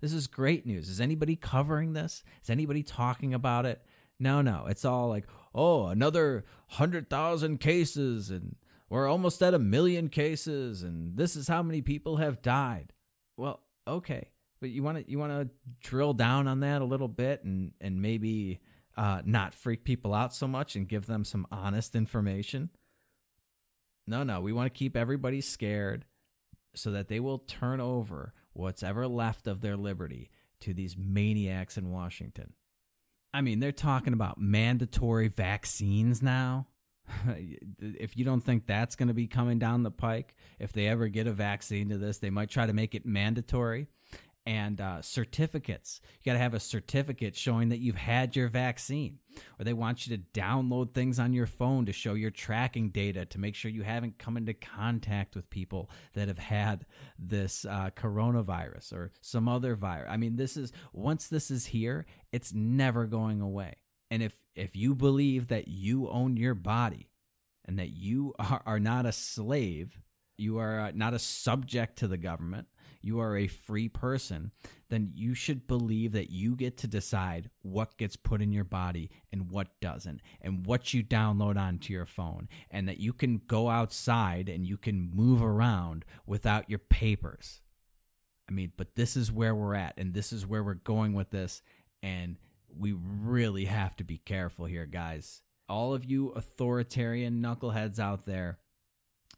[0.00, 0.88] This is great news.
[0.88, 2.22] Is anybody covering this?
[2.42, 3.82] Is anybody talking about it?
[4.18, 4.66] No, no.
[4.68, 8.56] It's all like, oh, another 100,000 cases, and
[8.88, 12.92] we're almost at a million cases, and this is how many people have died.
[13.36, 14.30] Well, okay.
[14.60, 15.48] But you want to you want to
[15.80, 18.60] drill down on that a little bit and and maybe
[19.00, 22.68] uh, not freak people out so much and give them some honest information.
[24.06, 26.04] No, no, we want to keep everybody scared
[26.74, 31.78] so that they will turn over what's ever left of their liberty to these maniacs
[31.78, 32.52] in Washington.
[33.32, 36.66] I mean, they're talking about mandatory vaccines now.
[37.80, 41.08] if you don't think that's going to be coming down the pike, if they ever
[41.08, 43.86] get a vaccine to this, they might try to make it mandatory
[44.46, 46.00] and uh, certificates.
[46.20, 49.18] You got to have a certificate showing that you've had your vaccine,
[49.58, 53.26] or they want you to download things on your phone to show your tracking data
[53.26, 56.86] to make sure you haven't come into contact with people that have had
[57.18, 60.08] this uh, coronavirus or some other virus.
[60.10, 63.74] I mean, this is once this is here, it's never going away.
[64.10, 67.10] And if if you believe that you own your body
[67.66, 70.00] and that you are, are not a slave,
[70.36, 72.66] you are uh, not a subject to the government
[73.02, 74.50] you are a free person,
[74.88, 79.10] then you should believe that you get to decide what gets put in your body
[79.32, 83.68] and what doesn't, and what you download onto your phone, and that you can go
[83.68, 87.60] outside and you can move around without your papers.
[88.48, 91.30] I mean, but this is where we're at, and this is where we're going with
[91.30, 91.62] this,
[92.02, 92.36] and
[92.76, 95.42] we really have to be careful here, guys.
[95.68, 98.58] All of you authoritarian knuckleheads out there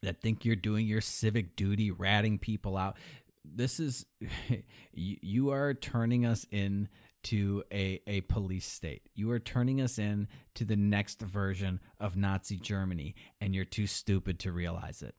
[0.03, 2.97] that think you're doing your civic duty, ratting people out.
[3.45, 4.07] This is
[4.93, 6.89] you, are turning us in
[7.25, 9.03] to a, a police state.
[9.15, 13.87] You are turning us in to the next version of Nazi Germany, and you're too
[13.87, 15.15] stupid to realize it.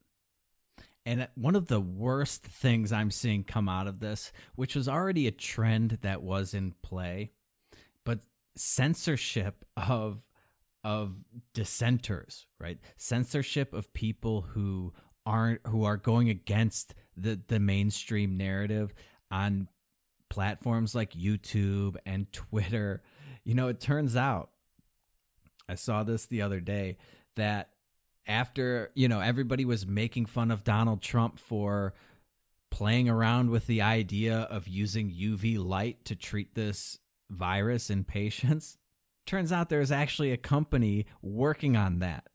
[1.05, 5.27] And one of the worst things I'm seeing come out of this, which was already
[5.27, 7.31] a trend that was in play,
[8.05, 8.19] but
[8.55, 10.21] censorship of
[10.83, 11.15] of
[11.53, 12.77] dissenters, right?
[12.97, 14.93] Censorship of people who
[15.25, 18.93] aren't who are going against the the mainstream narrative
[19.31, 19.67] on
[20.29, 23.01] platforms like YouTube and Twitter.
[23.43, 24.49] You know, it turns out
[25.67, 26.97] I saw this the other day
[27.35, 27.69] that
[28.25, 31.93] after, you know, everybody was making fun of Donald Trump for
[32.71, 36.99] playing around with the idea of using UV light to treat this
[37.29, 38.77] virus in patients
[39.25, 42.27] Turns out there's actually a company working on that.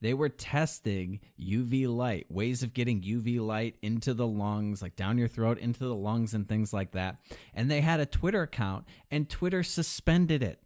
[0.00, 5.18] They were testing UV light, ways of getting UV light into the lungs, like down
[5.18, 7.16] your throat, into the lungs, and things like that.
[7.54, 10.62] And they had a Twitter account, and Twitter suspended it.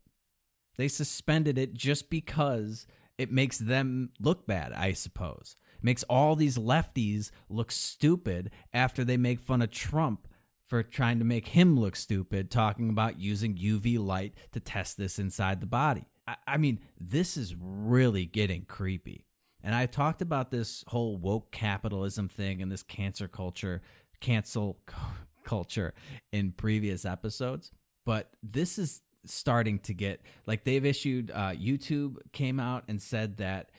[0.77, 2.87] They suspended it just because
[3.19, 5.57] it makes them look bad, I suppose.
[5.77, 10.27] It makes all these lefties look stupid after they make fun of Trump
[10.67, 15.19] for trying to make him look stupid, talking about using UV light to test this
[15.19, 16.10] inside the body.
[16.47, 19.27] I, mean, this is really getting creepy.
[19.63, 23.83] And I talked about this whole woke capitalism thing and this cancer culture,
[24.21, 24.79] cancel
[25.45, 25.95] culture
[26.33, 27.71] in previous episodes.
[28.07, 33.37] But this is starting to get like they've issued, uh, YouTube came out and said
[33.37, 33.71] that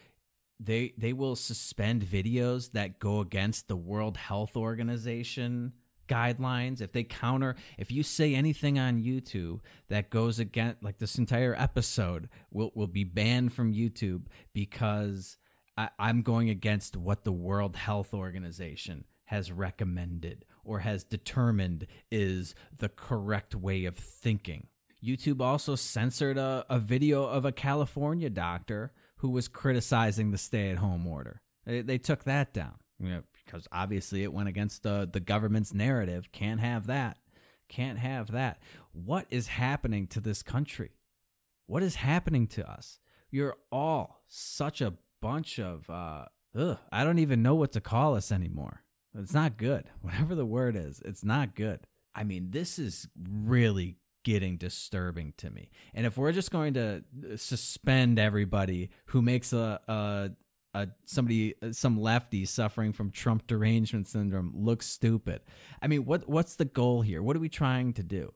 [0.60, 5.74] they they will suspend videos that go against the World Health Organization
[6.12, 9.60] guidelines, if they counter, if you say anything on YouTube
[9.90, 15.38] that goes against, like this entire episode will, will be banned from YouTube because
[15.78, 22.54] I, I'm going against what the World Health Organization has recommended or has determined is
[22.78, 24.68] the correct way of thinking.
[25.04, 30.70] YouTube also censored a, a video of a California doctor who was criticizing the stay
[30.70, 31.42] at home order.
[31.66, 32.76] They, they took that down.
[33.00, 36.32] You know, because obviously it went against the the government's narrative.
[36.32, 37.18] Can't have that.
[37.68, 38.62] Can't have that.
[38.92, 40.92] What is happening to this country?
[41.68, 43.00] What is happening to us?
[43.30, 46.26] You're all such a bunch of uh
[46.58, 48.84] ugh, I don't even know what to call us anymore.
[49.18, 49.86] It's not good.
[50.02, 51.82] Whatever the word is, it's not good.
[52.14, 55.72] I mean, this is really getting disturbing to me.
[55.94, 57.04] And if we're just going to
[57.38, 60.32] suspend everybody who makes a, a
[61.06, 65.42] somebody, uh, some lefty suffering from Trump derangement syndrome looks stupid.
[65.82, 67.22] I mean, what what's the goal here?
[67.22, 68.34] What are we trying to do?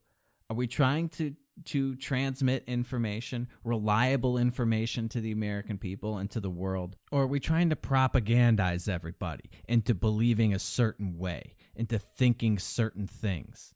[0.50, 6.42] Are we trying to to transmit information, reliable information to the American people and to
[6.42, 6.98] the world?
[7.12, 13.08] Or are we trying to propagandize everybody into believing a certain way, into thinking certain
[13.08, 13.74] things,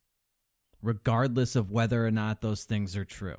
[0.82, 3.38] regardless of whether or not those things are true?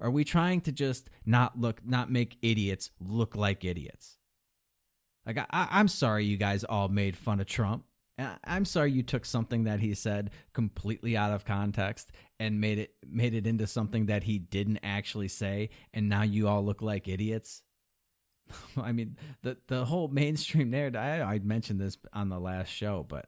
[0.00, 4.18] Are we trying to just not look, not make idiots look like idiots?
[5.26, 7.84] Like, I, I'm sorry you guys all made fun of Trump.
[8.44, 12.94] I'm sorry you took something that he said completely out of context and made it
[13.06, 17.08] made it into something that he didn't actually say, and now you all look like
[17.08, 17.62] idiots.
[18.82, 21.00] I mean, the the whole mainstream narrative.
[21.00, 23.26] I, I mentioned this on the last show, but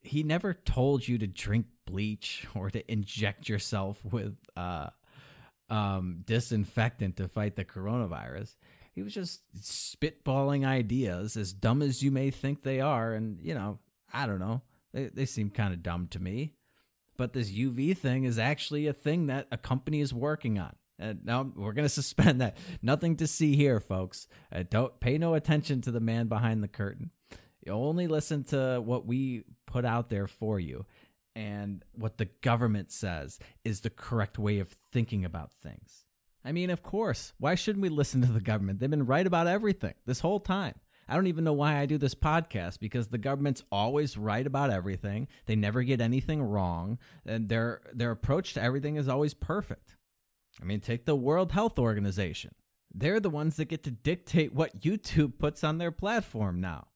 [0.00, 4.88] he never told you to drink bleach or to inject yourself with uh,
[5.68, 8.56] um, disinfectant to fight the coronavirus
[8.98, 13.12] he was just spitballing ideas, as dumb as you may think they are.
[13.12, 13.78] And, you know,
[14.12, 14.62] I don't know.
[14.92, 16.54] They, they seem kind of dumb to me.
[17.16, 20.74] But this UV thing is actually a thing that a company is working on.
[20.98, 22.56] And now we're going to suspend that.
[22.82, 24.26] Nothing to see here, folks.
[24.52, 27.12] Uh, don't pay no attention to the man behind the curtain.
[27.64, 30.86] You only listen to what we put out there for you.
[31.36, 36.04] And what the government says is the correct way of thinking about things.
[36.48, 37.34] I mean, of course.
[37.38, 38.80] Why shouldn't we listen to the government?
[38.80, 40.76] They've been right about everything this whole time.
[41.06, 44.70] I don't even know why I do this podcast because the government's always right about
[44.70, 45.28] everything.
[45.44, 49.96] They never get anything wrong, and their their approach to everything is always perfect.
[50.60, 52.54] I mean, take the World Health Organization.
[52.94, 56.88] They're the ones that get to dictate what YouTube puts on their platform now.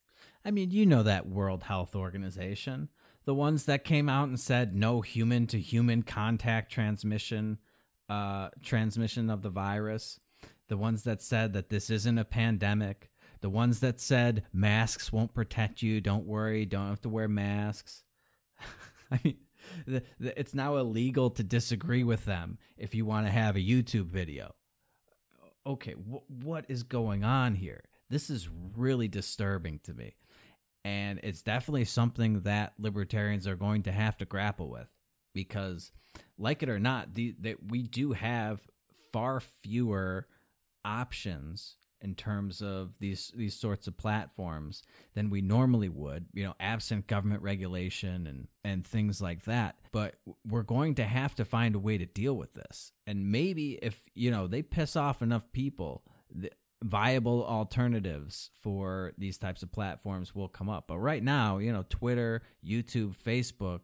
[0.44, 2.88] I mean, you know that World Health Organization.
[3.24, 7.58] the ones that came out and said no human to human contact transmission
[8.08, 10.20] uh, transmission of the virus,
[10.68, 15.34] the ones that said that this isn't a pandemic, the ones that said masks won't
[15.34, 18.04] protect you, don't worry, don't have to wear masks.
[19.10, 19.36] I mean,
[19.86, 23.60] the, the, it's now illegal to disagree with them if you want to have a
[23.60, 24.54] YouTube video.
[25.66, 27.84] Okay, wh- what is going on here?
[28.10, 30.16] This is really disturbing to me.
[30.84, 34.88] And it's definitely something that libertarians are going to have to grapple with
[35.32, 35.92] because,
[36.38, 38.60] like it or not, the, that we do have
[39.12, 40.26] far fewer
[40.84, 44.82] options in terms of these these sorts of platforms
[45.14, 49.76] than we normally would you know absent government regulation and and things like that.
[49.92, 50.16] But
[50.46, 52.92] we're going to have to find a way to deal with this.
[53.06, 56.02] And maybe if you know they piss off enough people
[56.34, 56.50] the
[56.82, 60.88] viable alternatives for these types of platforms will come up.
[60.88, 63.82] But right now you know twitter youtube facebook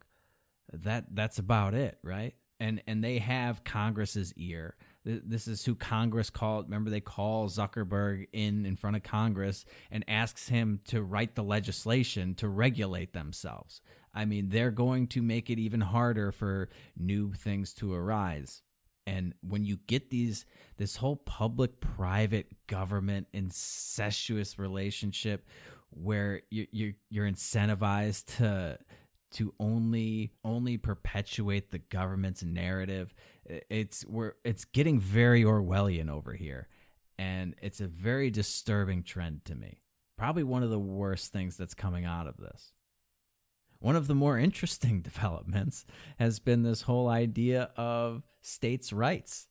[0.73, 4.77] that that's about it right and and they have congress's ear
[5.09, 6.66] this is who Congress called.
[6.66, 11.43] Remember, they call Zuckerberg in in front of Congress and asks him to write the
[11.43, 13.81] legislation to regulate themselves.
[14.14, 18.62] I mean, they're going to make it even harder for new things to arise.
[19.07, 20.45] And when you get these,
[20.77, 25.47] this whole public private government incestuous relationship
[25.91, 28.79] where you, you, you're incentivized to
[29.33, 33.12] to only only perpetuate the government's narrative.
[33.45, 36.68] It's we're it's getting very Orwellian over here,
[37.18, 39.83] and it's a very disturbing trend to me.
[40.16, 42.72] Probably one of the worst things that's coming out of this.
[43.81, 45.85] One of the more interesting developments
[46.18, 49.49] has been this whole idea of states' rights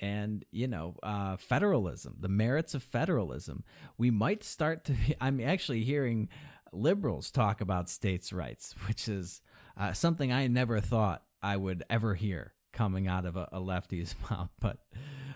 [0.00, 3.64] and you know uh, federalism the merits of federalism
[3.96, 6.28] we might start to be, i'm actually hearing
[6.72, 9.40] liberals talk about states' rights, which is
[9.76, 14.14] uh, something I never thought I would ever hear coming out of a, a lefty's
[14.30, 14.50] mouth.
[14.60, 14.78] But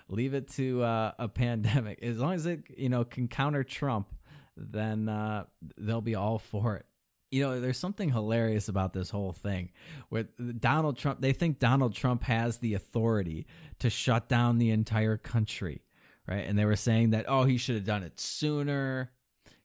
[0.07, 1.99] leave it to uh, a pandemic.
[2.01, 4.07] As long as it you know can counter Trump,
[4.55, 5.45] then uh,
[5.77, 6.85] they'll be all for it.
[7.31, 9.71] You know, there's something hilarious about this whole thing
[10.09, 10.27] where
[10.59, 13.47] Donald Trump, they think Donald Trump has the authority
[13.79, 15.81] to shut down the entire country,
[16.27, 16.45] right?
[16.47, 19.11] And they were saying that, oh, he should have done it sooner.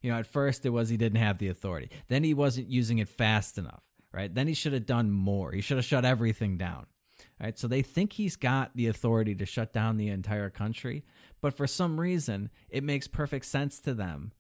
[0.01, 1.91] You know, at first it was he didn't have the authority.
[2.09, 3.83] Then he wasn't using it fast enough,
[4.13, 4.33] right?
[4.33, 5.53] Then he should have done more.
[5.53, 6.87] He should have shut everything down.
[7.41, 7.59] Right?
[7.59, 11.05] So they think he's got the authority to shut down the entire country,
[11.41, 14.33] but for some reason, it makes perfect sense to them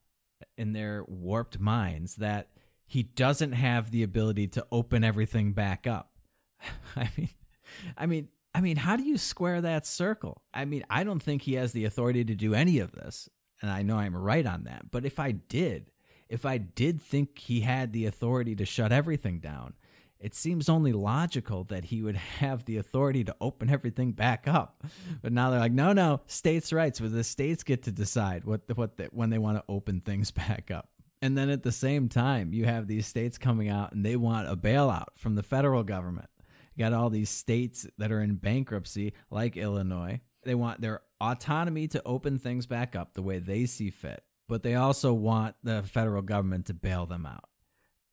[0.56, 2.48] in their warped minds that
[2.86, 6.12] he doesn't have the ability to open everything back up.
[6.96, 7.28] I mean,
[7.96, 10.42] I mean, I mean, how do you square that circle?
[10.52, 13.28] I mean, I don't think he has the authority to do any of this
[13.60, 14.90] and I know I'm right on that.
[14.90, 15.90] But if I did,
[16.28, 19.74] if I did think he had the authority to shut everything down,
[20.20, 24.84] it seems only logical that he would have the authority to open everything back up.
[25.22, 28.62] But now they're like, no, no, states' rights, where the states get to decide what
[28.76, 30.88] what the, when they want to open things back up.
[31.20, 34.48] And then at the same time, you have these states coming out and they want
[34.48, 36.28] a bailout from the federal government.
[36.76, 40.20] You got all these states that are in bankruptcy, like Illinois.
[40.44, 44.62] They want their autonomy to open things back up the way they see fit, but
[44.62, 47.48] they also want the federal government to bail them out.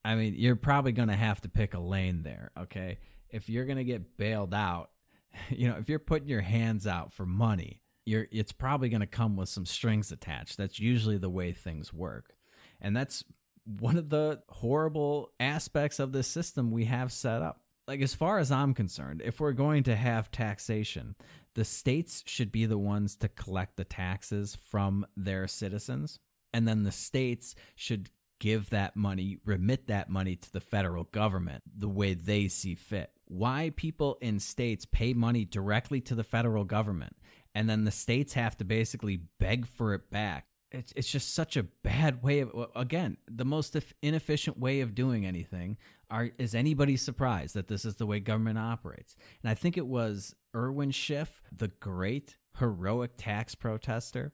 [0.04, 3.00] I mean, you're probably going to have to pick a lane there, okay?
[3.30, 4.92] If you're going to get bailed out,
[5.50, 9.08] you know, if you're putting your hands out for money, you're it's probably going to
[9.08, 10.58] come with some strings attached.
[10.58, 12.36] That's usually the way things work.
[12.80, 13.24] And that's
[13.66, 17.62] one of the horrible aspects of this system we have set up.
[17.88, 21.16] Like as far as I'm concerned, if we're going to have taxation,
[21.54, 26.20] the states should be the ones to collect the taxes from their citizens.
[26.54, 28.10] And then the states should
[28.40, 33.12] give that money, remit that money to the federal government the way they see fit.
[33.26, 37.16] Why people in states pay money directly to the federal government
[37.56, 40.48] and then the states have to basically beg for it back.
[40.72, 45.26] It's, it's just such a bad way of, again, the most inefficient way of doing
[45.26, 45.78] anything.
[46.10, 49.16] Are, is anybody surprised that this is the way government operates?
[49.42, 54.34] And I think it was Irwin Schiff, the great heroic tax protester,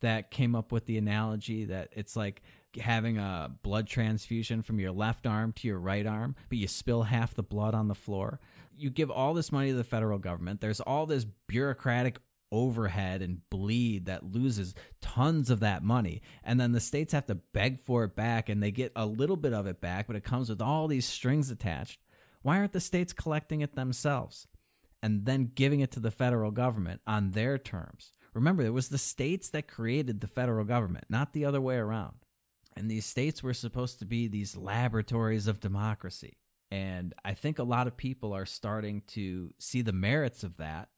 [0.00, 2.42] that came up with the analogy that it's like
[2.80, 7.04] having a blood transfusion from your left arm to your right arm, but you spill
[7.04, 8.40] half the blood on the floor.
[8.76, 10.60] You give all this money to the federal government.
[10.60, 12.18] There's all this bureaucratic
[12.52, 16.22] overhead and bleed that loses tons of that money.
[16.44, 19.36] And then the states have to beg for it back and they get a little
[19.36, 22.00] bit of it back, but it comes with all these strings attached.
[22.42, 24.46] Why aren't the states collecting it themselves?
[25.02, 28.12] and then giving it to the federal government on their terms.
[28.34, 32.14] Remember, it was the states that created the federal government, not the other way around.
[32.76, 36.38] And these states were supposed to be these laboratories of democracy.
[36.70, 40.88] And I think a lot of people are starting to see the merits of that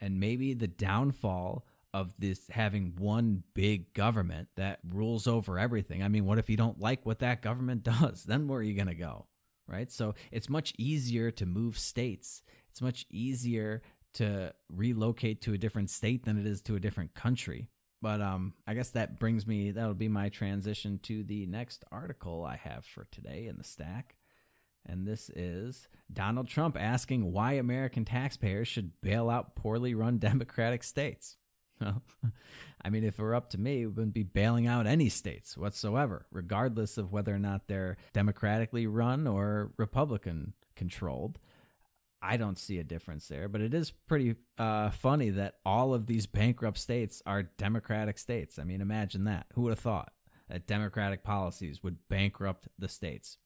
[0.00, 6.02] and maybe the downfall of this having one big government that rules over everything.
[6.02, 8.24] I mean, what if you don't like what that government does?
[8.24, 9.26] Then where are you going to go?
[9.66, 9.90] Right?
[9.90, 12.42] So it's much easier to move states.
[12.70, 13.82] It's much easier
[14.14, 17.68] to relocate to a different state than it is to a different country.
[18.02, 22.44] But um, I guess that brings me, that'll be my transition to the next article
[22.44, 24.16] I have for today in the stack.
[24.86, 30.82] And this is Donald Trump asking why American taxpayers should bail out poorly run Democratic
[30.82, 31.36] states.
[32.82, 35.56] I mean, if it were up to me, we wouldn't be bailing out any states
[35.56, 41.38] whatsoever, regardless of whether or not they're democratically run or Republican controlled.
[42.22, 46.06] I don't see a difference there, but it is pretty uh, funny that all of
[46.06, 48.58] these bankrupt states are Democratic states.
[48.58, 49.46] I mean, imagine that.
[49.54, 50.12] Who would have thought
[50.48, 53.38] that Democratic policies would bankrupt the states?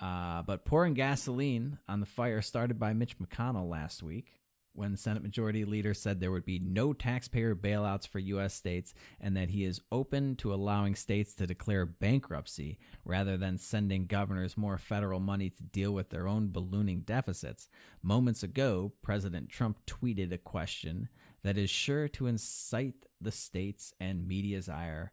[0.00, 4.40] Uh, but pouring gasoline on the fire started by Mitch McConnell last week
[4.72, 8.54] when Senate Majority Leader said there would be no taxpayer bailouts for U.S.
[8.54, 14.06] states and that he is open to allowing states to declare bankruptcy rather than sending
[14.06, 17.68] governors more federal money to deal with their own ballooning deficits.
[18.02, 21.08] Moments ago, President Trump tweeted a question
[21.42, 25.12] that is sure to incite the states and media's ire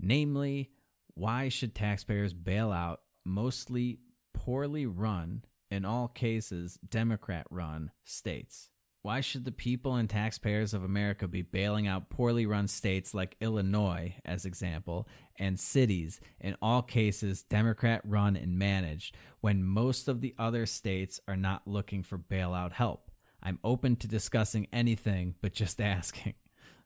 [0.00, 0.70] namely,
[1.14, 4.00] why should taxpayers bail out mostly
[4.44, 8.68] poorly run, in all cases, Democrat run states?
[9.00, 13.36] Why should the people and taxpayers of America be bailing out poorly run states like
[13.40, 20.20] Illinois, as example, and cities, in all cases Democrat run and managed, when most of
[20.20, 23.10] the other states are not looking for bailout help?
[23.42, 26.34] I'm open to discussing anything, but just asking.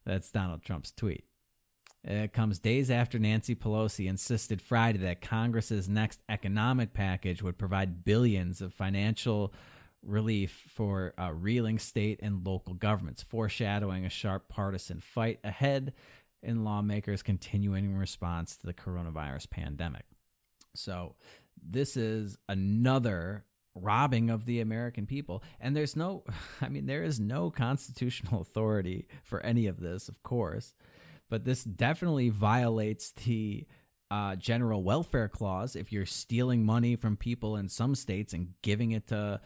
[0.07, 1.28] That's Donald Trump's tweet.
[2.09, 8.03] It comes days after Nancy Pelosi insisted Friday that Congress's next economic package would provide
[8.03, 9.53] billions of financial
[10.03, 15.93] relief for uh, reeling state and local governments, foreshadowing a sharp partisan fight ahead
[16.43, 20.07] in lawmakers' continuing response to the coronavirus pandemic.
[20.75, 21.15] So,
[21.63, 23.45] this is another
[23.75, 25.43] robbing of the American people.
[25.61, 26.25] And there's no,
[26.63, 30.73] I mean, there is no constitutional authority for any of this, of course,
[31.29, 33.67] but this definitely violates the
[34.11, 38.93] uh, general welfare clause if you're stealing money from people in some states and giving
[38.93, 39.41] it to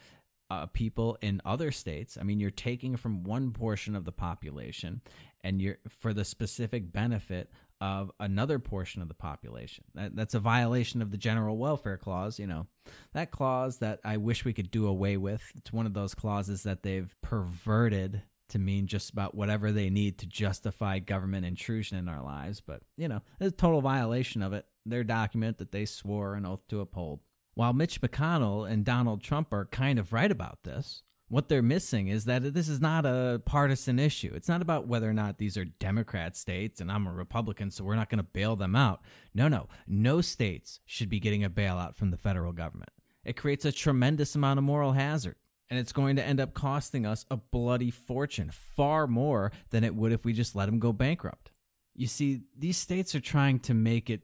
[0.50, 2.18] uh, people in other states.
[2.20, 5.00] I mean, you're taking from one portion of the population
[5.42, 9.82] and you're for the specific benefit of another portion of the population.
[9.94, 12.66] That, that's a violation of the general welfare clause, you know.
[13.12, 15.42] That clause that I wish we could do away with.
[15.56, 18.22] It's one of those clauses that they've perverted
[18.52, 22.82] to mean just about whatever they need to justify government intrusion in our lives, but
[22.96, 24.66] you know, it's a total violation of it.
[24.86, 27.20] Their document that they swore an oath to uphold.
[27.54, 32.08] While Mitch McConnell and Donald Trump are kind of right about this, what they're missing
[32.08, 34.32] is that this is not a partisan issue.
[34.34, 37.84] It's not about whether or not these are Democrat states and I'm a Republican, so
[37.84, 39.00] we're not going to bail them out.
[39.34, 39.68] No, no.
[39.86, 42.90] No states should be getting a bailout from the federal government.
[43.24, 45.36] It creates a tremendous amount of moral hazard.
[45.72, 49.94] And it's going to end up costing us a bloody fortune, far more than it
[49.94, 51.50] would if we just let them go bankrupt.
[51.94, 54.20] You see, these states are trying to make it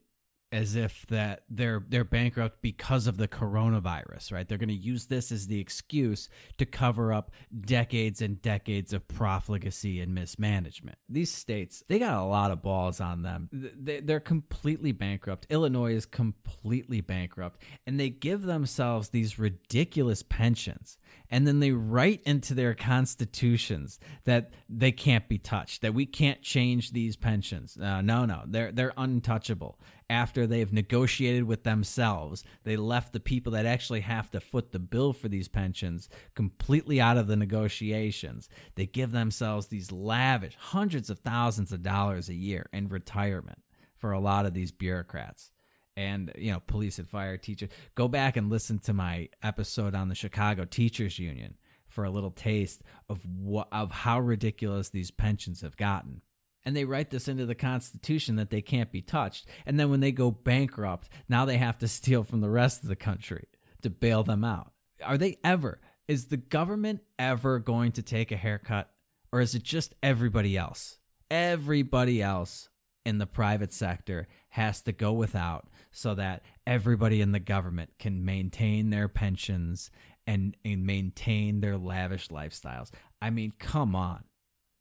[0.50, 4.48] as if that they're they're bankrupt because of the coronavirus, right?
[4.48, 9.06] They're going to use this as the excuse to cover up decades and decades of
[9.08, 10.96] profligacy and mismanagement.
[11.08, 13.50] These states, they got a lot of balls on them.
[13.52, 15.46] They're completely bankrupt.
[15.50, 20.96] Illinois is completely bankrupt, and they give themselves these ridiculous pensions,
[21.30, 26.40] and then they write into their constitutions that they can't be touched, that we can't
[26.40, 27.76] change these pensions.
[27.76, 29.78] Uh, no, no, they're they're untouchable
[30.10, 32.44] after they've negotiated with themselves.
[32.64, 37.00] They left the people that actually have to foot the bill for these pensions completely
[37.00, 38.48] out of the negotiations.
[38.74, 43.60] They give themselves these lavish hundreds of thousands of dollars a year in retirement
[43.96, 45.50] for a lot of these bureaucrats
[45.96, 50.08] and you know police and fire teachers go back and listen to my episode on
[50.08, 51.56] the chicago teachers union
[51.88, 56.22] for a little taste of what of how ridiculous these pensions have gotten
[56.64, 59.46] and they write this into the Constitution that they can't be touched.
[59.64, 62.88] And then when they go bankrupt, now they have to steal from the rest of
[62.88, 63.46] the country
[63.82, 64.72] to bail them out.
[65.04, 65.80] Are they ever?
[66.08, 68.90] Is the government ever going to take a haircut?
[69.32, 70.98] Or is it just everybody else?
[71.30, 72.68] Everybody else
[73.04, 78.24] in the private sector has to go without so that everybody in the government can
[78.24, 79.90] maintain their pensions
[80.26, 82.90] and, and maintain their lavish lifestyles.
[83.20, 84.24] I mean, come on.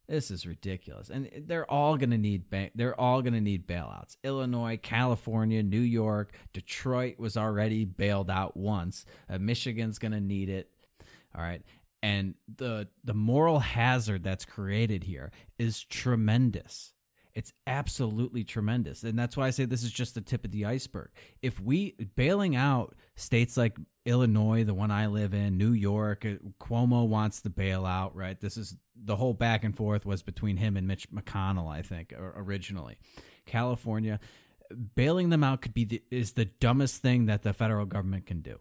[0.07, 2.71] This is ridiculous, and they're all going to need bank.
[2.75, 4.15] They're all going to need bailouts.
[4.23, 9.05] Illinois, California, New York, Detroit was already bailed out once.
[9.29, 10.69] Uh, Michigan's going to need it.
[11.35, 11.61] All right,
[12.01, 16.93] and the the moral hazard that's created here is tremendous.
[17.37, 19.03] It's absolutely tremendous.
[19.03, 21.09] And that's why I say this is just the tip of the iceberg.
[21.43, 23.77] If we bailing out states like
[24.07, 28.41] Illinois, the one I live in, New York, uh, Cuomo wants to bail out, right?
[28.41, 32.11] This is the whole back and forth was between him and Mitch McConnell, I think,
[32.17, 32.97] originally.
[33.45, 34.19] California,
[34.95, 38.41] bailing them out could be the, is the dumbest thing that the federal government can
[38.41, 38.57] do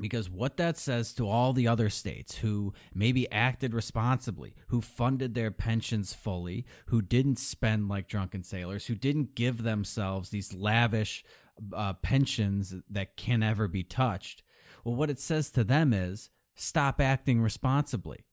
[0.00, 5.34] because what that says to all the other states who maybe acted responsibly, who funded
[5.34, 11.24] their pensions fully, who didn't spend like drunken sailors, who didn't give themselves these lavish
[11.72, 14.42] uh, pensions that can never be touched.
[14.84, 18.24] Well, what it says to them is stop acting responsibly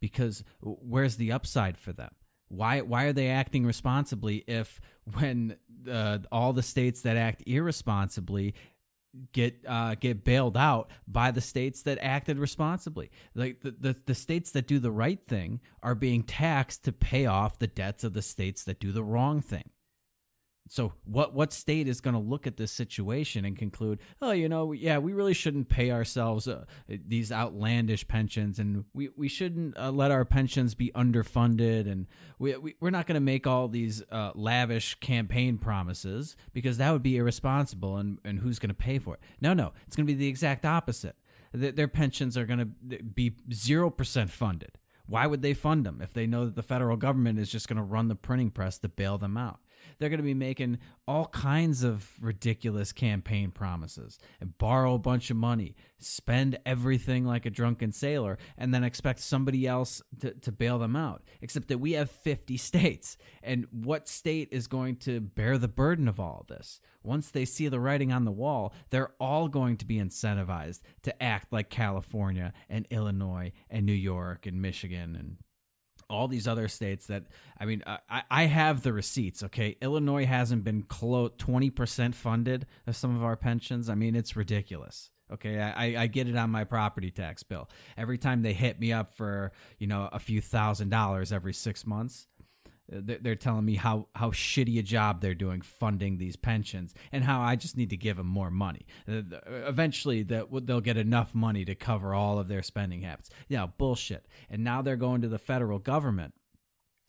[0.00, 2.10] because where's the upside for them?
[2.48, 4.80] Why, why are they acting responsibly if
[5.14, 5.56] when
[5.90, 8.54] uh, all the states that act irresponsibly
[9.32, 13.10] get uh, get bailed out by the states that acted responsibly.
[13.34, 17.26] Like the, the, the states that do the right thing are being taxed to pay
[17.26, 19.70] off the debts of the states that do the wrong thing.
[20.72, 24.48] So what what state is going to look at this situation and conclude, oh, you
[24.48, 29.76] know, yeah, we really shouldn't pay ourselves uh, these outlandish pensions, and we we shouldn't
[29.76, 32.06] uh, let our pensions be underfunded, and
[32.38, 36.90] we, we are not going to make all these uh, lavish campaign promises because that
[36.90, 39.20] would be irresponsible, and and who's going to pay for it?
[39.42, 41.16] No, no, it's going to be the exact opposite.
[41.52, 44.78] Their pensions are going to be zero percent funded.
[45.04, 47.76] Why would they fund them if they know that the federal government is just going
[47.76, 49.60] to run the printing press to bail them out?
[49.98, 55.30] They're going to be making all kinds of ridiculous campaign promises and borrow a bunch
[55.30, 60.52] of money, spend everything like a drunken sailor, and then expect somebody else to, to
[60.52, 61.22] bail them out.
[61.40, 63.16] Except that we have 50 states.
[63.42, 66.80] And what state is going to bear the burden of all of this?
[67.02, 71.22] Once they see the writing on the wall, they're all going to be incentivized to
[71.22, 75.36] act like California and Illinois and New York and Michigan and
[76.12, 77.24] all these other states that
[77.58, 79.76] I mean I, I have the receipts okay?
[79.80, 83.88] Illinois hasn't been close 20% funded of some of our pensions.
[83.88, 85.58] I mean it's ridiculous okay?
[85.58, 87.68] I, I get it on my property tax bill.
[87.96, 91.86] Every time they hit me up for you know a few thousand dollars every six
[91.86, 92.28] months
[92.92, 97.40] they're telling me how how shitty a job they're doing funding these pensions and how
[97.40, 98.86] I just need to give them more money.
[99.06, 103.30] Eventually, that they'll get enough money to cover all of their spending habits.
[103.48, 104.26] Yeah, bullshit.
[104.50, 106.34] And now they're going to the federal government.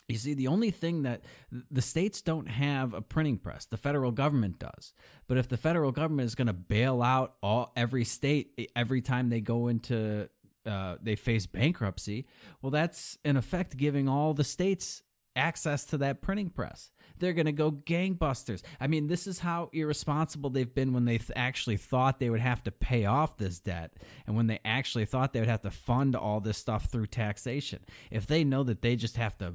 [0.09, 1.23] You see, the only thing that
[1.71, 4.93] the states don't have a printing press, the federal government does.
[5.27, 9.29] But if the federal government is going to bail out all every state every time
[9.29, 10.29] they go into
[10.65, 12.25] uh, they face bankruptcy,
[12.61, 15.03] well, that's in effect giving all the states
[15.35, 16.91] access to that printing press.
[17.19, 18.61] They're going to go gangbusters.
[18.79, 22.39] I mean, this is how irresponsible they've been when they th- actually thought they would
[22.39, 23.93] have to pay off this debt
[24.25, 27.79] and when they actually thought they would have to fund all this stuff through taxation.
[28.11, 29.53] If they know that they just have to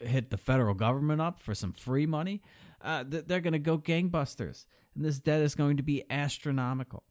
[0.00, 2.42] hit the federal government up for some free money,
[2.80, 4.66] uh, they're going to go gangbusters.
[4.94, 7.04] And this debt is going to be astronomical.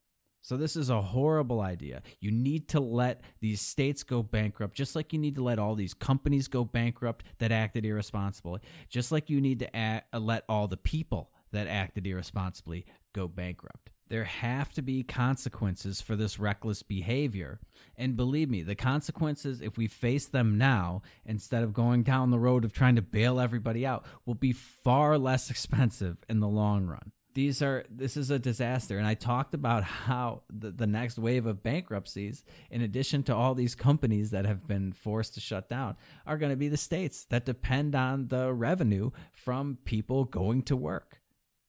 [0.47, 2.01] So, this is a horrible idea.
[2.21, 5.75] You need to let these states go bankrupt, just like you need to let all
[5.75, 10.45] these companies go bankrupt that acted irresponsibly, just like you need to act, uh, let
[10.47, 13.89] all the people that acted irresponsibly go bankrupt.
[14.07, 17.59] There have to be consequences for this reckless behavior.
[17.97, 22.39] And believe me, the consequences, if we face them now, instead of going down the
[22.39, 26.85] road of trying to bail everybody out, will be far less expensive in the long
[26.85, 28.97] run these are this is a disaster.
[28.97, 33.53] And i talked about how the, the next wave of bankruptcies in addition to all
[33.53, 37.25] these companies that have been forced to shut down are going to be the states
[37.25, 41.21] that depend on the revenue from people going to work.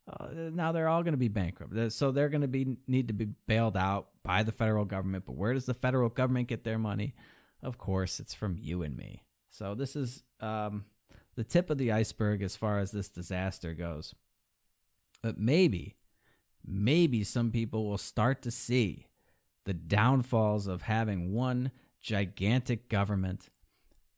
[0.09, 1.93] Uh, now they're all going to be bankrupt.
[1.93, 5.27] So they're going to be need to be bailed out by the federal government.
[5.27, 7.15] But where does the federal government get their money?
[7.63, 9.23] Of course it's from you and me.
[9.51, 10.87] So this is um,
[11.35, 14.15] the tip of the iceberg as far as this disaster goes
[15.23, 15.97] but maybe,
[16.65, 19.07] maybe some people will start to see
[19.65, 23.49] the downfalls of having one gigantic government.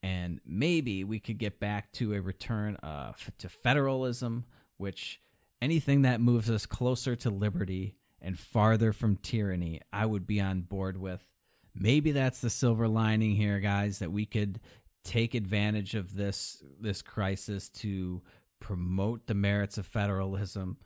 [0.03, 4.45] And maybe we could get back to a return uh, to federalism,
[4.77, 5.21] which
[5.61, 10.63] anything that moves us closer to liberty and farther from tyranny, I would be on
[10.63, 11.27] board with.
[11.75, 14.61] Maybe that's the silver lining here, guys, that we could
[15.03, 18.23] take advantage of this this crisis to
[18.59, 20.77] promote the merits of federalism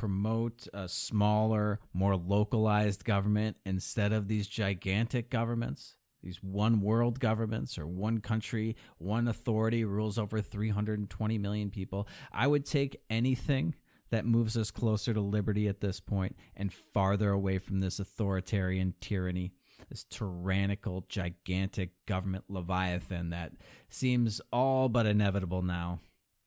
[0.00, 5.94] promote a smaller, more localized government instead of these gigantic governments.
[6.22, 12.08] these one world governments or one country, one authority rules over 320 million people.
[12.32, 13.74] I would take anything
[14.10, 18.94] that moves us closer to liberty at this point and farther away from this authoritarian
[19.02, 19.52] tyranny,
[19.90, 23.52] this tyrannical, gigantic government leviathan that
[23.90, 26.00] seems all but inevitable now.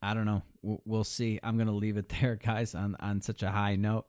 [0.03, 0.43] I don't know.
[0.61, 1.39] We'll see.
[1.41, 4.05] I'm going to leave it there, guys, on, on such a high note.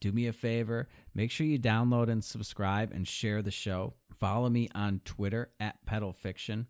[0.00, 3.94] Do me a favor, make sure you download and subscribe and share the show.
[4.18, 6.66] Follow me on Twitter at Peddle Fiction.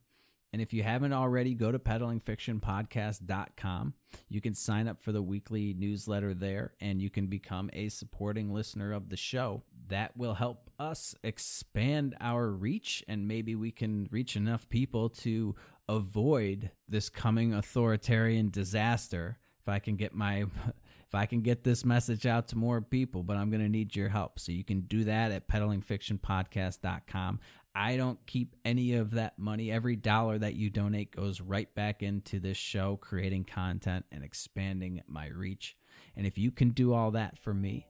[0.52, 3.94] And if you haven't already, go to peddlingfictionpodcast.com.
[4.28, 8.54] You can sign up for the weekly newsletter there and you can become a supporting
[8.54, 9.64] listener of the show.
[9.88, 15.56] That will help us expand our reach and maybe we can reach enough people to
[15.88, 20.44] avoid this coming authoritarian disaster if I can get my
[21.14, 23.94] if I can get this message out to more people, but I'm going to need
[23.94, 24.40] your help.
[24.40, 27.40] So you can do that at peddlingfictionpodcast.com.
[27.76, 29.70] I don't keep any of that money.
[29.70, 35.02] Every dollar that you donate goes right back into this show, creating content and expanding
[35.06, 35.76] my reach.
[36.16, 37.86] And if you can do all that for me,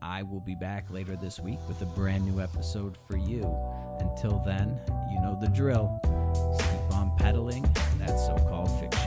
[0.00, 3.42] I will be back later this week with a brand new episode for you.
[3.98, 4.80] Until then,
[5.12, 6.00] you know the drill.
[7.18, 7.62] On peddling
[7.98, 8.97] that so called fiction.